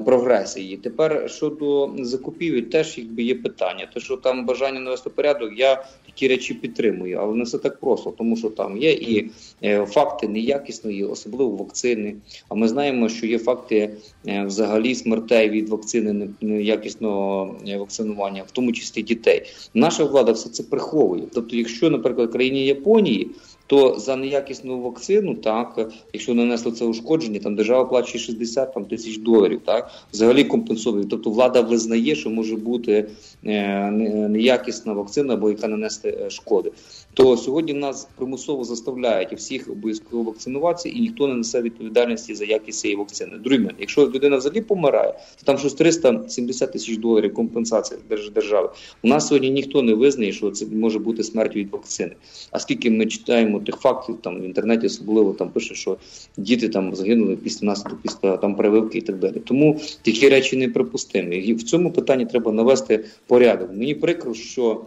[0.05, 0.77] прогресії.
[0.77, 3.89] Тепер щодо закупівель, теж якби є питання.
[3.93, 8.13] То що там бажання навести порядок, я такі речі підтримую, але не все так просто,
[8.17, 9.31] тому що там є і
[9.63, 12.15] е, факти неякісної, особливо вакцини.
[12.49, 13.89] А ми знаємо, що є факти
[14.27, 19.43] е, взагалі смертей від вакцини неякісного е, вакцинування, в тому числі дітей.
[19.73, 21.23] Наша влада все це приховує.
[21.33, 23.31] Тобто, якщо, наприклад, в країні Японії
[23.67, 29.17] то за неякісну вакцину, так якщо нанесло це ушкодження, там держава плачує 60 там, тисяч
[29.17, 31.05] доларів, так взагалі компенсовує.
[31.09, 33.09] Тобто влада визнає, що може бути
[33.45, 33.91] е,
[34.29, 36.71] неякісна вакцина, або яка нанести е, шкоди.
[37.13, 42.79] То сьогодні нас примусово заставляють всіх обов'язково вакцинуватися, і ніхто не несе відповідальності за якість
[42.79, 43.31] цієї вакцини.
[43.43, 47.99] Другий якщо людина взагалі помирає, то там щось 370 тисяч доларів компенсація
[48.35, 48.69] держави.
[49.03, 52.11] У нас сьогодні ніхто не визнає, що це може бути смерть від вакцини.
[52.51, 55.97] А скільки ми читаємо тих фактів там в інтернеті, особливо там пише, що
[56.37, 59.41] діти там загинули після наслідок, після там прививки і так далі.
[59.45, 61.35] Тому такі речі неприпустимі.
[61.35, 63.69] І в цьому питанні треба навести порядок.
[63.73, 64.81] Мені прикро, що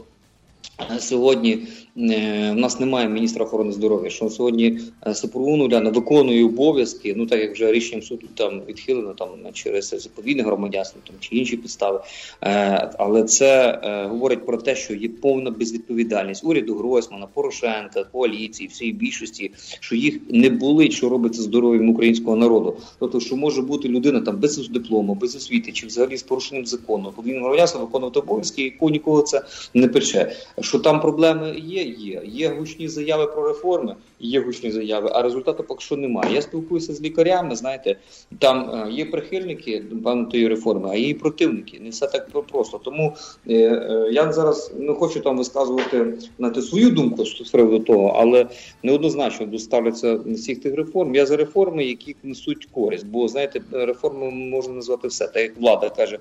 [0.98, 4.10] Сьогодні е, в нас немає міністра охорони здоров'я.
[4.10, 7.14] Що сьогодні е, Супрун Уляна виконує обов'язки.
[7.16, 11.56] Ну так як вже рішенням суду там відхилено там через заповідне громадянство, там чи інші
[11.56, 12.00] підстави.
[12.42, 13.80] Е, але це
[14.10, 20.20] говорить про те, що є повна безвідповідальність уряду Гройсмана, Порошенка, коаліції, всієї більшості, що їх
[20.30, 22.76] не болить, що робиться здоров'ям українського народу.
[22.98, 27.12] Тобто, що може бути людина там без диплому, без освіти, чи взагалі з порушенням закону,
[27.16, 29.42] подвійне громадянство виконувати обов'язки, і нікого це
[29.74, 30.32] не пече.
[30.60, 32.22] Що там проблеми є, є.
[32.24, 36.34] Є гучні заяви про реформи, є гучні заяви, а результату поки що немає.
[36.34, 37.56] Я спілкуюся з лікарями.
[37.56, 37.96] Знаєте,
[38.38, 41.80] там е, є прихильники певно тієї реформи, а є і противники.
[41.80, 42.80] Не все так просто.
[42.84, 43.12] Тому
[43.48, 48.46] е, е, я зараз не хочу там висказувати знаєте, свою думку з приводу того, але
[48.82, 51.14] неоднозначно доставляться всіх тих реформ.
[51.14, 53.06] Я за реформи, які несуть користь.
[53.06, 55.26] Бо знаєте, реформи можна назвати все.
[55.26, 56.18] Так як влада каже,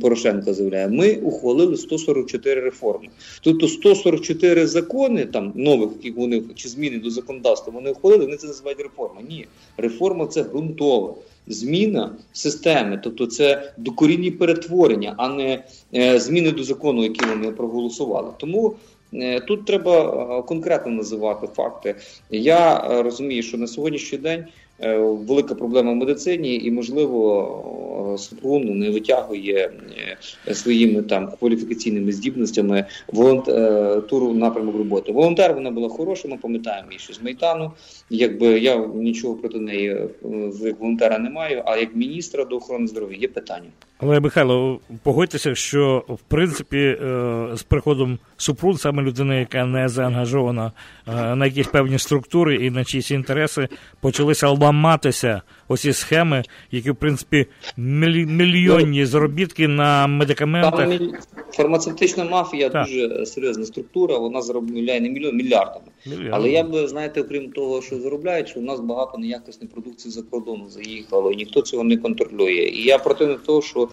[0.00, 3.08] Порошенко заявляє, ми ухвалили 144 реформи.
[3.40, 8.46] Тобто 144 закони там нових, які вони чи зміни до законодавства вони ухвалили, вони це
[8.46, 9.22] називають реформа.
[9.28, 11.14] Ні, реформа це ґрунтова.
[11.46, 15.64] Зміна системи, тобто це докорінні перетворення, а не
[15.94, 18.30] е, зміни до закону, які вони проголосували.
[18.36, 18.74] Тому
[19.14, 20.00] е, тут треба
[20.38, 21.94] е, конкретно називати факти.
[22.30, 24.44] Я розумію, що на сьогоднішній день
[24.78, 29.70] велика проблема в медицині, і можливо е, Супрун не витягує
[30.48, 35.12] е, своїми там кваліфікаційними здібностями волонтеру напрямок роботи.
[35.12, 36.28] Волонтер вона була хороша.
[36.28, 37.72] Ми пам'ятаємо її ще з Майтану.
[38.10, 39.84] Якби я нічого проти неї
[40.60, 43.68] як волонтера не маю, а як міністра до охорони здоров'я є питання.
[43.98, 46.96] Але Михайло, погодьтеся, що в принципі
[47.54, 50.72] з приходом Супрун, саме людина, яка не заангажована
[51.06, 53.68] на якісь певні структури і на чиїсь інтереси,
[54.00, 60.88] почалися ламатися оці схеми, які, в принципі, мільйонні ну, заробітки на медикаментах.
[61.50, 62.86] Фармацевтична мафія так.
[62.86, 65.86] дуже серйозна структура, вона заробляє не мільйон мільярдами.
[66.06, 66.30] Мільярд.
[66.34, 70.22] Але я би, знаєте, окрім того, що заробляють, що у нас багато неякісної продукції за
[70.22, 72.70] кордону заїхало, і ніхто цього не контролює.
[72.72, 73.88] І я проти того, що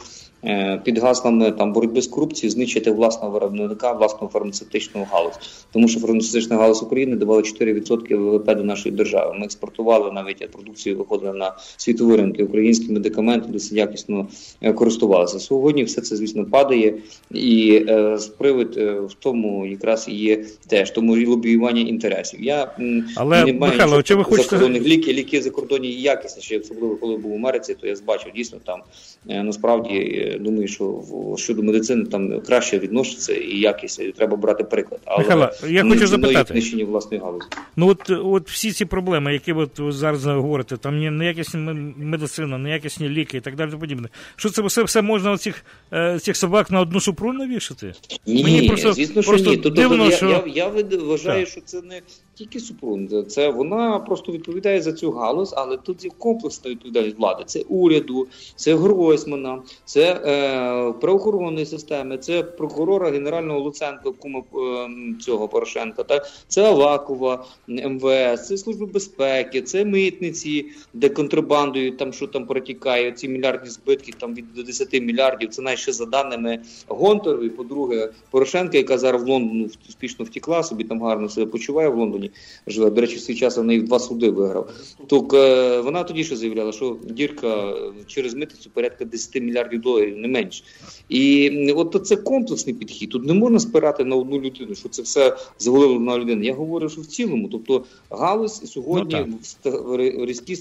[0.45, 5.99] Е, під гаслами там боротьби з корупцією знищити власного виробника, власну фармацевтичну галузь, тому що
[5.99, 9.35] фармацевтична галузь України давала 4% ВВП до нашої держави.
[9.39, 12.43] Ми експортували навіть продукцію, виходили на світові ринки.
[12.43, 14.27] Українські медикаменти досить якісно
[14.61, 15.39] е, користувалися.
[15.39, 16.93] Сьогодні все це звісно падає,
[17.31, 22.02] і е, привид е, в тому якраз і є теж тому і лобіювання інтересів.
[22.39, 22.71] Я
[23.15, 24.69] але не маю Михайло, чи ви хочете...
[24.69, 28.81] ліки, ліки за кордоні якісні, особливо коли був у Америці, то я бачив дійсно там
[29.29, 31.03] е, насправді думаю, що
[31.37, 35.01] щодо медицини там краще відноситься і якість і треба брати приклад.
[35.05, 37.45] Але Михайло, я хочу запитати знищення власної галузі.
[37.75, 41.59] Ну от от всі ці проблеми, які ви зараз говорите, там неякісні
[41.97, 43.69] медицина, неякісні ліки і так далі.
[43.83, 44.09] Подібне.
[44.35, 47.93] Що це все все можна оцих е, цих собак на одну супрун навішати?
[48.27, 49.57] Ні, Мені просто, звісно, що просто ні.
[49.57, 50.29] Дивно, я, що...
[50.29, 51.51] я, я, я вважаю, так.
[51.51, 56.03] що це не next тільки Супрун, це вона просто відповідає за цю галузь, але тут
[56.03, 57.43] є комплексна відповідальність влади.
[57.45, 64.89] Це уряду, це Гройсмана, це е, правоохоронної системи, це прокурора генерального Луценка, кума е,
[65.21, 72.27] цього Порошенка, так це Авакова, МВС, це служба безпеки, це митниці, де контрабандою там що
[72.27, 73.11] там протікає.
[73.11, 75.49] Ці мільярдні збитки там від до 10 мільярдів.
[75.49, 77.49] Це найше за даними Гонтарові.
[77.49, 81.97] По друге, Порошенка, яка зараз в Лондону успішно втікла, собі там гарно себе почуває в
[81.97, 82.22] Лондоні.
[82.23, 82.31] Районі
[82.67, 82.89] живе.
[82.89, 84.69] До речі, в свій час вона їх два суди виграв.
[85.07, 87.75] Так е, вона тоді що заявляла, що дірка
[88.07, 90.63] через митницю порядка 10 мільярдів доларів, не менше.
[91.09, 93.09] І от це комплексний підхід.
[93.09, 96.43] Тут не можна спирати на одну людину, що це все завалило на людину.
[96.43, 100.55] Я говорю, що в цілому, тобто галузь сьогодні ну, в різкій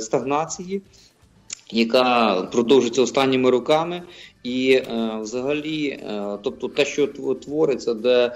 [0.00, 0.82] стагнації
[1.70, 4.02] яка продовжиться останніми роками,
[4.42, 8.32] і е, взагалі, е, тобто те, що твориться, де е,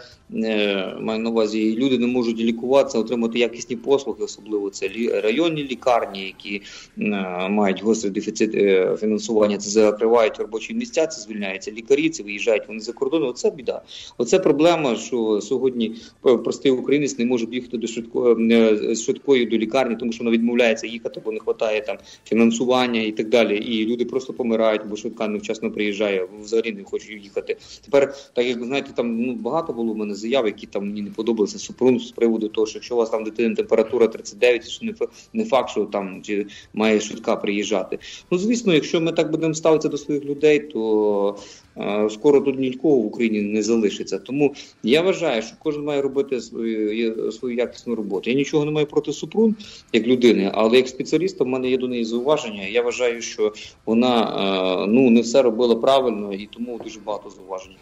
[1.00, 4.88] маю на увазі люди не можуть лікуватися, отримати якісні послуги, особливо це
[5.22, 6.62] районні лікарні, які
[6.98, 9.58] е, мають гострий дефіцит е, фінансування.
[9.58, 13.22] Це закривають робочі місця, це звільняються лікарі, це виїжджають вони за кордон.
[13.22, 13.82] Оце біда.
[14.18, 19.96] Оце проблема, що сьогодні простий українець не може їхати до швидкої е, швидкою до лікарні,
[19.96, 23.56] тому що вона відмовляється їхати, бо не вистачає там фінансування і так далі.
[23.56, 27.56] І люди просто помирають, бо швидка невчасно приїжджає взагалі не хочу їхати.
[27.84, 31.10] Тепер, так як знаєте, там ну багато було в мене заяв, які там мені не
[31.10, 34.94] подобалися Супрун з приводу того, що якщо у вас там дитина температура 39, що не
[35.32, 37.98] не факт, що там чи має швидка приїжджати.
[38.30, 41.36] Ну звісно, якщо ми так будемо ставитися до своїх людей, то
[42.10, 44.18] скоро тут нікого в Україні не залишиться.
[44.18, 48.30] Тому я вважаю, що кожен має робити свою свою якісну роботу.
[48.30, 49.56] Я нічого не маю проти Супрун
[49.92, 52.66] як людини, але як спеціаліста в мене є до неї зауваження.
[52.66, 53.52] Я вважаю, що
[53.86, 57.74] вона ну не все робила правильно і тому дуже багато зауважень.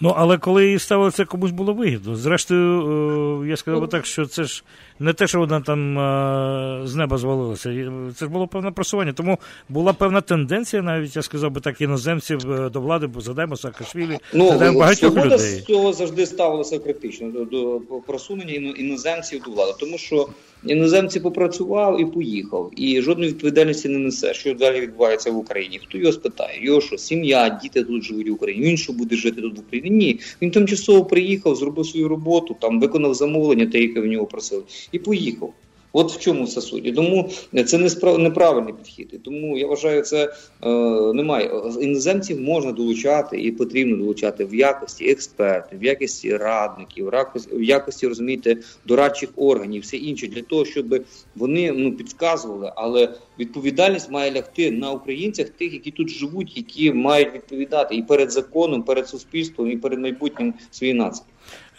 [0.00, 2.16] Ну, але коли її ставили, це комусь було вигідно.
[2.16, 4.64] Зрештою, е, я сказав би так, що це ж
[4.98, 7.90] не те, що вона там е, з неба звалилася.
[8.16, 9.12] Це ж було певне просування.
[9.12, 9.38] Тому
[9.68, 14.18] була певна тенденція, навіть я сказав би так, іноземців е, до влади, бо задаємо Саакашвілі,
[14.34, 15.38] ну, задаємо багатьох людей.
[15.38, 20.28] з цього завжди ставилося критично до, до просунення іноземців до влади, тому що
[20.64, 25.80] іноземці попрацював і поїхав, і жодної відповідальності не несе, що далі відбувається в Україні.
[25.88, 26.64] Хто його спитає?
[26.64, 28.66] Його що сім'я, діти тут живуть в Україні.
[28.66, 29.90] Він що буде жити тут в Україні?
[29.90, 34.62] Ні, він тимчасово приїхав, зробив свою роботу, там виконав замовлення, те, яке в нього просили,
[34.92, 35.52] і поїхав.
[35.98, 36.94] От в чому все суть.
[36.94, 37.30] Тому
[37.66, 38.18] це не справ...
[38.18, 39.20] неправильний підхід.
[39.24, 40.32] тому я вважаю, це
[40.62, 40.68] е,
[41.12, 41.50] немає.
[41.80, 47.10] Іноземців можна долучати і потрібно долучати в якості експертів, в якості радників,
[47.52, 51.04] в якості розумієте, дорадчих органів, все інше для того, щоб
[51.36, 57.34] вони ну підказували, але відповідальність має лягти на українцях, тих, які тут живуть, які мають
[57.34, 61.26] відповідати і перед законом, перед суспільством, і перед майбутнім своєї нації.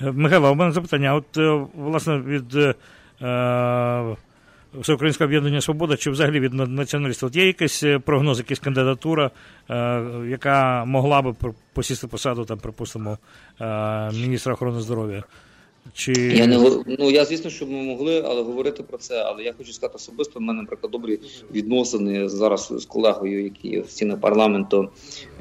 [0.02, 1.16] Е, Михайло, у мене запитання.
[1.16, 2.76] От е, власне від.
[3.22, 4.16] Е,
[4.74, 7.28] Всеукраїнське об'єднання Свобода чи взагалі від націоналістів.
[7.28, 9.32] От є якийсь е, прогноз, якась кандидатура,
[9.70, 11.36] е, яка могла би
[11.74, 13.18] посісти посаду, там, припустимо,
[14.14, 15.24] міністра охорони здоров'я?
[15.94, 16.58] Чи я не
[17.00, 19.24] ну я звісно, що ми могли, але говорити про це.
[19.24, 20.40] Але я хочу сказати особисто.
[20.40, 21.20] в мене наприклад добрі
[21.54, 24.90] відносини зараз з колегою, який в стінах парламенту.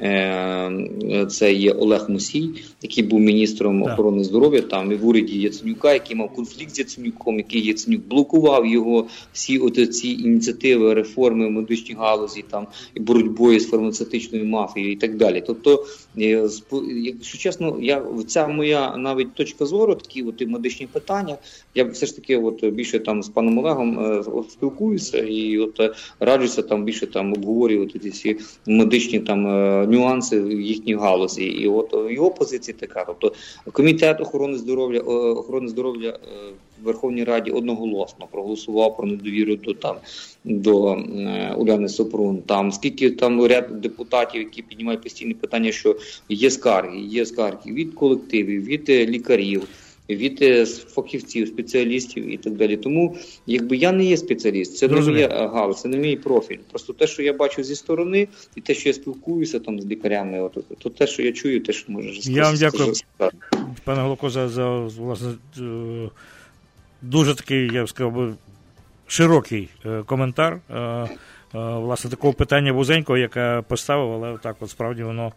[0.01, 2.49] Е, Це є Олег Мусій,
[2.81, 3.93] який був міністром так.
[3.93, 4.61] охорони здоров'я.
[4.61, 9.59] Там і в уряді Яценюка, який мав конфлікт з Яценюком, який Яценюк блокував його всі
[9.59, 15.17] от ці ініціативи, реформи в медичній галузі, там і боротьбою з фармацевтичною мафією і так
[15.17, 15.43] далі.
[15.47, 15.85] Тобто,
[16.17, 16.49] е,
[17.01, 21.37] якщо чесно, я ця моя навіть точка зору, такі от і медичні питання.
[21.75, 25.93] Я все ж таки, от більше там з паном Олегом е, спілкуюся і от е,
[26.19, 31.43] раджуся там більше там обговорювати ці всі медичні там е, нюанси в їхній галузі.
[31.43, 33.03] І от його позиція така.
[33.05, 33.33] Тобто
[33.71, 36.19] комітет охорони здоров'я охорони здоров'я
[36.81, 39.95] в Верховній Раді одноголосно проголосував про недовіру до там
[40.43, 40.97] до
[41.57, 42.41] Уляни Супрун.
[42.41, 45.95] Там скільки там ряд депутатів, які піднімають постійні питання, що
[46.29, 49.67] є скарги, є скарги від колективів, від лікарів
[50.09, 52.77] від е, фахівців, спеціалістів і так далі.
[52.77, 56.57] Тому, якби я не є спеціаліст, це не є галузь, це не мій профіль.
[56.69, 60.41] Просто те, що я бачу зі сторони, і те, що я спілкуюся там з лікарями,
[60.41, 62.31] от, то те, що я чую, те, що може сказати.
[62.31, 62.93] Я вам дякую,
[63.83, 65.29] пане Голоко, за, за власне
[65.59, 66.09] е,
[67.01, 68.33] дуже такий, я б сказав би,
[69.07, 70.61] широкий е, коментар.
[71.53, 75.33] Власне, такого питання вузенького, яке поставив, але так от справді воно,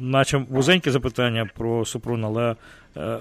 [0.00, 2.56] наче вузеньке запитання про Супрун, але Е,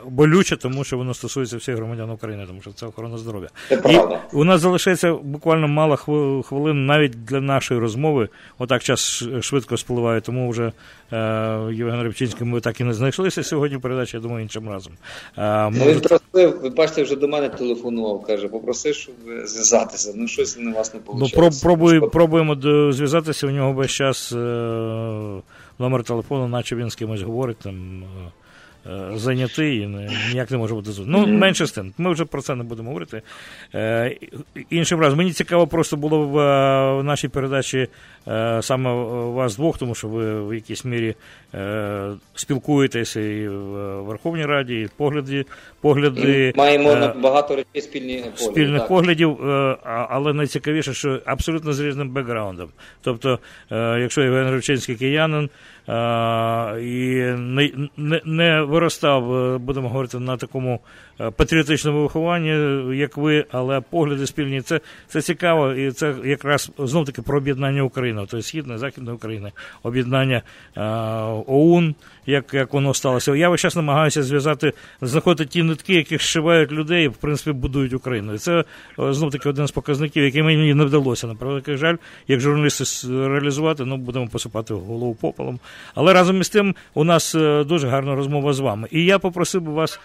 [0.06, 3.50] болюче, тому що воно стосується всіх громадян України, тому що це охорона здоров'я.
[3.72, 4.00] І
[4.34, 5.96] у нас залишається буквально мало
[6.44, 8.30] хвилин навіть для нашої розмови.
[8.58, 10.72] Отак час швидко спливає, тому вже
[11.12, 11.18] е,
[11.74, 13.78] Євген Рибчинський ми так і не знайшлися сьогодні.
[13.78, 14.94] Передачі, я думаю, іншим разом.
[15.38, 19.16] Е, ну, Він просив, ви бачите, вже до мене телефонував, каже, попросив, щоб
[19.46, 20.14] зв'язатися.
[20.16, 21.30] Ну, щось на вас не вийшло.
[21.42, 22.56] Ну, пробуємо, пробуємо
[22.92, 23.48] зв'язатися.
[23.48, 24.36] У нього весь час е,
[25.80, 28.04] номер телефону, наче він з кимось говорить там.
[28.86, 29.88] Е, Е, зайнятий і
[30.32, 31.94] ніяк не може бути Ну, менше з тим.
[31.98, 33.22] Ми вже про це не будемо говорити.
[33.76, 34.16] Е,
[34.70, 36.32] іншим разом, мені цікаво просто було в,
[37.00, 37.88] в нашій передачі
[38.28, 38.94] е, саме
[39.32, 41.16] вас двох, тому що ви в якійсь мірі
[41.56, 45.46] е, спілкуєтеся і в Верховній Раді, і погляди.
[45.82, 48.88] погляди Маємо е, багато речей спільні спільних так.
[48.90, 52.70] поглядів, е, але найцікавіше, що абсолютно з різним бекграундом.
[53.02, 53.40] Тобто,
[53.72, 55.50] е, якщо Євген Ревчинський киянин,
[56.82, 60.80] і не не, не виростав, е, будемо говорити, на такому
[61.36, 62.50] патріотичному вихованні,
[62.98, 64.62] як ви, але погляди спільні.
[64.62, 69.52] Це це цікаво, і це якраз знов таки про об'єднання України, тобто Східної, Західної України,
[69.84, 70.42] об'єднання
[71.48, 71.96] ОУН,
[72.26, 73.36] як як воно сталося.
[73.36, 78.34] Я весь намагаюся зв'язати, знаходити ті нитки, які зшивають людей, і в принципі будують Україну.
[78.34, 78.64] І це
[79.00, 81.96] е, знов таки один з показників, який мені не вдалося, на жаль,
[82.28, 85.60] як журналісти реалізувати, ну будемо посипати голову попелом.
[85.96, 88.88] Але разом із тим у нас е, дуже гарна розмова з вами.
[88.92, 90.00] І я попросив би вас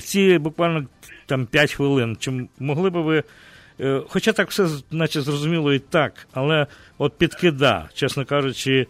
[0.00, 0.86] ці буквально
[1.26, 3.22] там 5 хвилин, чи могли би ви.
[3.80, 6.66] Е, хоча так все наче зрозуміло і так, але
[6.98, 8.86] от підкида, чесно кажучи,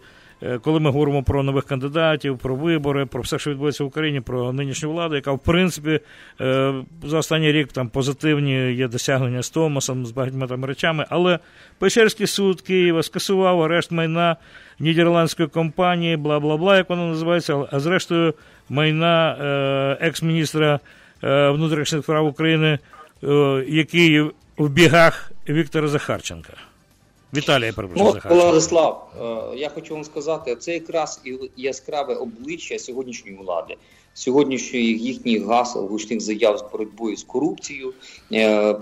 [0.61, 4.53] коли ми говоримо про нових кандидатів, про вибори, про все, що відбувається в Україні, про
[4.53, 5.99] нинішню владу, яка в принципі
[6.41, 6.73] е,
[7.03, 11.39] за останній рік там позитивні є досягнення з Томасом, з багатьма там речами, але
[11.79, 14.35] Печерський суд Києва скасував арешт майна
[14.79, 18.33] нідерландської компанії, бла бла бла, як воно називається, а зрештою
[18.69, 20.79] майна е, екс-міністра
[21.21, 22.79] внутрішніх справ України,
[23.67, 24.21] який
[24.57, 26.53] в бігах Віктора Захарченка.
[27.33, 29.09] Віталій Ну, Владислав,
[29.53, 33.75] е, я хочу вам сказати, це якраз і яскраве обличчя сьогоднішньої влади,
[34.13, 37.93] сьогоднішніх їхніх гасел, гучних заяв з боротьбою з корупцією
[38.31, 38.75] е, е,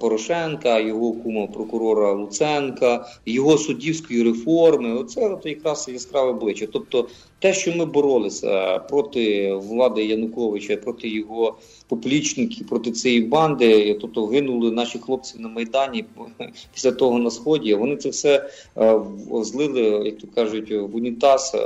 [0.00, 4.92] Порошенка, його кума прокурора Луценка, його суддівської реформи.
[4.92, 6.66] Оце от якраз яскраве обличчя.
[6.72, 7.08] Тобто,
[7.40, 14.70] те, що ми боролися проти влади Януковича, проти його поплічників, проти цієї банди, тобто гинули
[14.70, 16.04] наші хлопці на майдані
[16.74, 17.74] після того на сході.
[17.74, 19.00] Вони це все е,
[19.42, 21.56] злили, як то кажуть, в унітаз,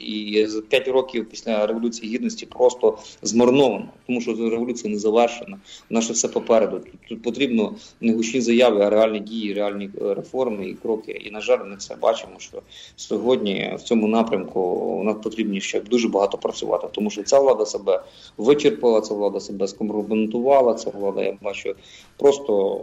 [0.00, 5.58] і за п'ять років після революції гідності просто змарновано, тому що революція не завершена.
[5.90, 6.80] Вона ще все попереду.
[7.08, 11.12] Тут, потрібно не гучні заяви, а реальні дії, реальні е, реформи і кроки.
[11.12, 12.62] І на жаль, ми це бачимо, що
[12.96, 18.02] сьогодні в цьому напрямку нам потрібно ще дуже багато працювати, тому що ця влада себе
[18.36, 21.22] вичерпала, ця влада себе скомпрометувала, ця влада.
[21.22, 21.74] Я бачу,
[22.16, 22.80] просто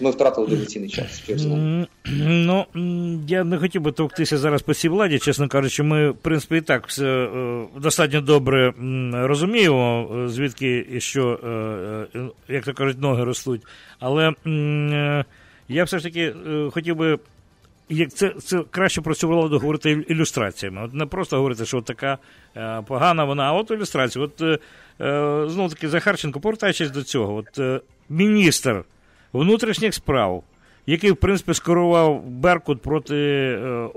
[0.00, 1.22] ми втратили дорогоцінний час.
[2.10, 2.66] Ну
[3.28, 6.60] я не хотів би товктися зараз по цій владі, чесно кажучи, ми в принципі і
[6.60, 8.72] так все е, достатньо добре
[9.12, 11.40] розуміємо, е, звідки і що,
[12.14, 13.62] е, як то кажуть, ноги ростуть.
[13.98, 14.32] Але
[15.68, 16.34] я все ж таки
[16.70, 17.18] хотів би.
[17.90, 20.84] Як це це краще про цю владу говорити ілюстраціями.
[20.84, 22.18] От не просто говорити, що от така
[22.56, 24.24] е, погана вона, а от ілюстрація.
[24.24, 24.58] От е,
[25.48, 28.84] знову таки Захарченко, повертаючись до цього, от е, міністр
[29.32, 30.44] внутрішніх справ
[30.88, 33.88] який, в принципі, скерував Беркут проти е,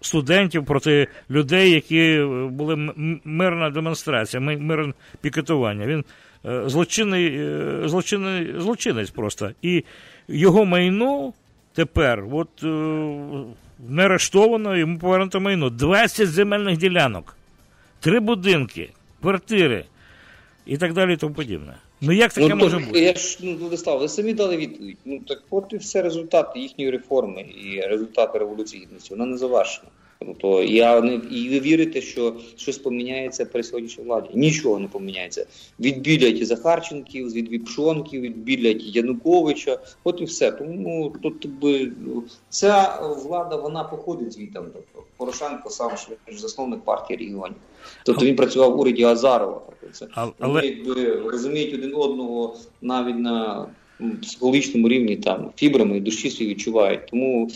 [0.00, 2.92] студентів, проти людей, які е, були
[3.24, 5.86] мирна демонстрація, мирне пікетування.
[5.86, 6.04] Він
[6.44, 7.40] е, злочинний,
[7.88, 9.50] злочинний, злочинець просто.
[9.62, 9.84] І
[10.28, 11.32] його майно
[11.74, 12.62] тепер от,
[13.88, 15.70] не арештовано, йому повернуто майно.
[15.70, 17.36] 20 земельних ділянок,
[18.00, 18.90] три будинки,
[19.22, 19.84] квартири
[20.66, 21.74] і так далі і тому подібне.
[22.00, 23.00] Ну як таке ну, може бути?
[23.00, 24.98] Я ж ну, Владислав, ви самі дали відповідь.
[25.04, 29.10] Ну так от і все результати їхньої реформи і результати революції гідності.
[29.10, 29.88] Вона не завершена.
[30.18, 34.28] Тобто я не і ви вірите, що щось поміняється при сьогоднішній владі.
[34.34, 35.46] Нічого не поміняється.
[35.80, 39.78] Відбілять Захарченків, від Пшонків, відбілять Януковича.
[40.04, 40.52] От і все.
[40.52, 41.92] Тому тут би
[42.48, 44.60] ця влада вона походить звідти.
[44.74, 45.90] Тобто Порошенко сам
[46.32, 47.56] засновник партії регіонів.
[48.04, 49.62] Тобто він працював в уряді Азарова.
[49.66, 50.32] Тобто це але...
[50.38, 53.66] Вони, якби розуміють один одного навіть на
[54.22, 57.06] психологічному рівні там фібрами і душі свої відчувають.
[57.06, 57.50] Тому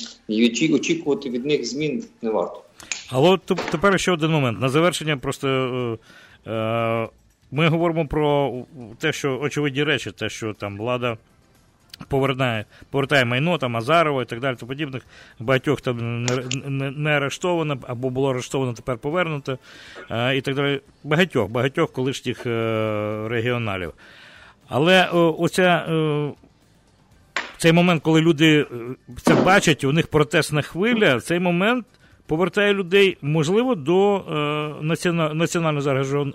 [0.75, 2.63] очікувати від них змін не варто.
[3.09, 3.39] Але
[3.71, 4.61] тепер ще один момент.
[4.61, 5.49] На завершення просто
[6.47, 7.09] е, е,
[7.51, 8.55] ми говоримо про
[8.99, 11.17] те, що очевидні речі, те, що там влада.
[12.09, 15.03] Повертає повертає майно там Азарова і так далі, то подібних.
[15.39, 19.59] Багатьох там не, не, не арештовано або було арештовано, тепер повернуто.
[20.09, 20.81] А, і так далі.
[21.05, 23.93] Багатьох, багатьох колишніх е, регіоналів.
[24.75, 25.87] Але о, оця,
[27.57, 28.67] цей момент, коли люди е,
[29.23, 31.87] це бачать, у них протестна хвиля, цей момент
[32.27, 34.85] повертає людей, можливо, до е,
[35.35, 35.81] національно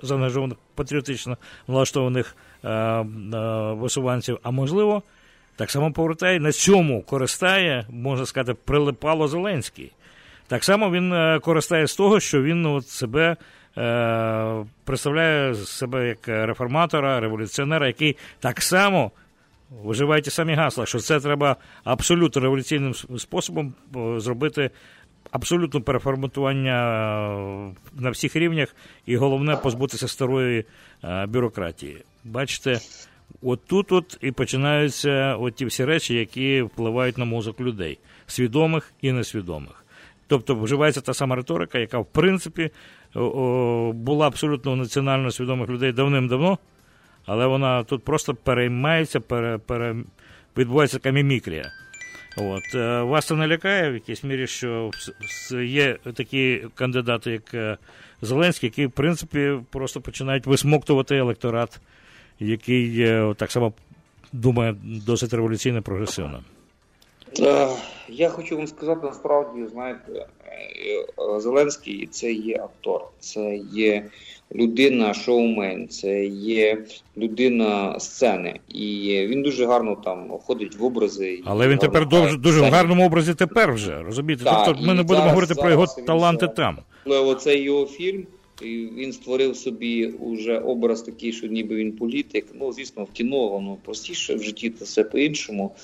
[0.02, 3.04] заангажованих, патріотично налаштованих е, е,
[3.74, 5.04] висуванців, а можливо,
[5.56, 9.92] так само повертає на цьому користає, можна сказати, прилипало Зеленський.
[10.48, 13.38] Так само він е, користає з того, що він от, себе е,
[14.84, 19.12] представляє себе як реформатора, революціонера, який так само
[19.84, 23.74] виживає ті самі гасла, що це треба абсолютно революційним способом
[24.18, 24.70] зробити
[25.32, 26.74] абсолютно переформатування
[27.94, 28.76] на всіх рівнях,
[29.06, 30.66] і головне позбутися старої
[31.28, 31.98] бюрократії.
[32.24, 32.80] Бачите,
[33.42, 38.94] от тут от і починаються от ті всі речі, які впливають на мозок людей, свідомих
[39.02, 39.86] і несвідомих.
[40.28, 42.70] Тобто вживається та сама риторика, яка в принципі
[43.94, 46.58] була абсолютно у національно свідомих людей давним-давно,
[47.26, 49.96] але вона тут просто переймається, пере, пере,
[50.58, 51.72] відбувається така мімікрія.
[52.38, 52.76] От.
[52.76, 54.92] Е, вас це не лякає в якійсь мірі, що
[55.64, 57.78] є такі кандидати, як е,
[58.22, 61.80] Зеленський, які, в принципі, просто починають висмоктувати електорат,
[62.40, 63.74] який е, так само
[64.34, 66.44] думає досить революційно прогресивно.
[68.10, 70.26] Я хочу вам сказати, насправді, знаєте,
[71.38, 74.06] Зеленський це є актор, це є
[74.56, 76.86] людина шоумен, це є
[77.18, 81.42] людина сцени, і він дуже гарно там ходить в образи.
[81.46, 84.44] Але він тепер дуже, дуже в гарному образі тепер вже розумієте.
[84.44, 86.78] Так, тобто ми не будемо зараз, говорити про його таланти там.
[87.06, 88.28] Оцей його фільм.
[88.62, 92.46] І Він створив собі уже образ такий, що ніби він політик.
[92.54, 95.76] Ну, звісно, в кіно воно простіше в житті це все по-іншому.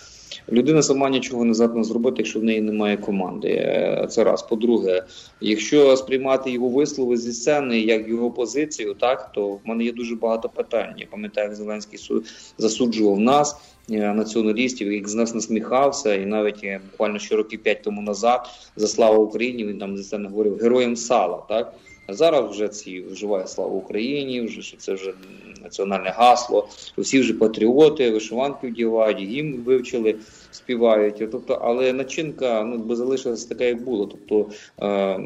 [0.51, 3.47] Людина сама нічого не здатна зробити, якщо в неї немає команди.
[3.47, 4.41] Е, це раз.
[4.41, 5.03] По-друге,
[5.41, 10.15] якщо сприймати його вислови зі сцени як його позицію, так то в мене є дуже
[10.15, 10.93] багато питань.
[10.97, 11.99] Я пам'ятаю, як Зеленський
[12.57, 13.55] засуджував нас.
[13.91, 18.49] Е, націоналістів, як з нас насміхався, і навіть е, буквально ще років п'ять тому назад
[18.75, 21.43] за славу Україні він там за це не говорив героям сала.
[21.49, 21.73] Так
[22.07, 25.13] а зараз вже ці вживає слава Україні, вже що це вже
[25.63, 26.67] національне гасло.
[26.97, 30.15] Всі вже патріоти, вишиванки вдівають, гімн вивчили,
[30.51, 31.31] співають.
[31.31, 34.05] Тобто, але начинка ну би залишилася така, як було.
[34.05, 34.51] Тобто
[34.81, 35.19] е,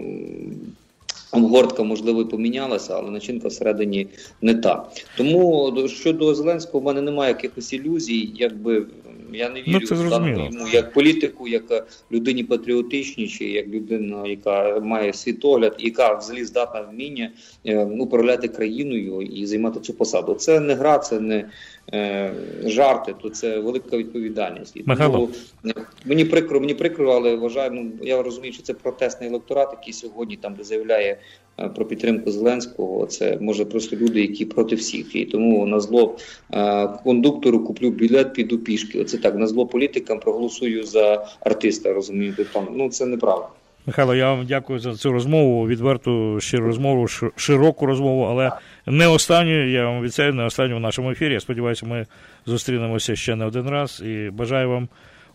[1.32, 4.08] Обгортка, можливо, помінялася, але начинка всередині
[4.42, 4.90] не та.
[5.18, 8.86] Тому щодо Зеленського, в мене немає якихось ілюзій, якби
[9.34, 14.80] я не ну, вірю ну, йому як політику, як людині патріотичній, чи як людина, яка
[14.80, 17.32] має світогляд, яка взагалі здатна вміння
[17.66, 20.34] е, управляти країною і займати цю посаду.
[20.34, 21.50] Це не гра, це не
[21.94, 22.34] е,
[22.66, 24.78] жарти, то це велика відповідальність.
[24.78, 25.30] І тому
[25.66, 25.74] е,
[26.06, 30.36] мені прикро, мені прикро, але вважаю, ну я розумію, що це протестний електорат, який сьогодні
[30.36, 31.18] там де заявляє
[31.60, 33.06] Е, про підтримку Зеленського.
[33.06, 35.16] Це може просто люди, які проти всіх.
[35.16, 36.18] І тому на зло
[36.54, 39.02] е, кондуктору куплю білет, піду пішки.
[39.02, 41.94] Оце так на зло політикам проголосую за артиста.
[41.94, 43.48] Розумієте, там ну це неправда.
[43.86, 48.52] Михайло, я вам дякую за цю розмову, відверту щиру розмову, широку розмову, але
[48.86, 51.34] не останню, я вам обіцяю, не останню в нашому ефірі.
[51.34, 52.06] Я сподіваюся, ми
[52.46, 54.88] зустрінемося ще не один раз і бажаю вам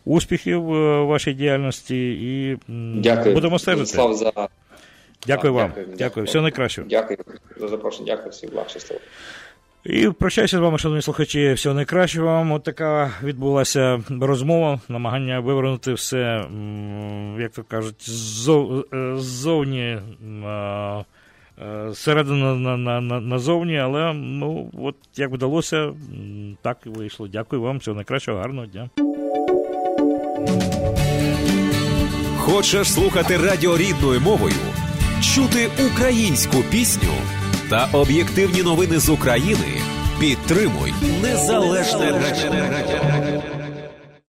[0.04, 2.58] успіхів в вашій діяльності і
[3.00, 3.34] Дякую.
[3.34, 3.86] будемо стежити.
[3.86, 4.32] Слав за
[5.26, 5.68] Дякую вам.
[5.76, 5.96] Дякую.
[5.98, 6.26] дякую.
[6.26, 6.88] Всього найкращого.
[6.88, 7.18] Дякую
[7.56, 8.06] за запрошення.
[8.06, 9.02] Дякую всім благ, щасливо.
[9.84, 11.52] І прощаюся з вами, шановні слухачі.
[11.52, 12.52] Всього найкращого вам.
[12.52, 16.44] От така відбулася розмова, намагання вивернути все,
[17.38, 18.10] як то кажуть,
[19.16, 19.98] ззовні
[21.90, 25.92] зсередини на, на, на, назовні, але ну, от як вдалося,
[26.62, 27.28] так і вийшло.
[27.28, 28.90] Дякую вам, всього найкращого, гарного дня.
[32.36, 34.54] Хочеш слухати радіо рідною мовою?
[35.22, 37.12] чути українську пісню
[37.72, 39.80] та об'єктивні новини з України.
[40.20, 43.61] Підтримуй незалежне радіо.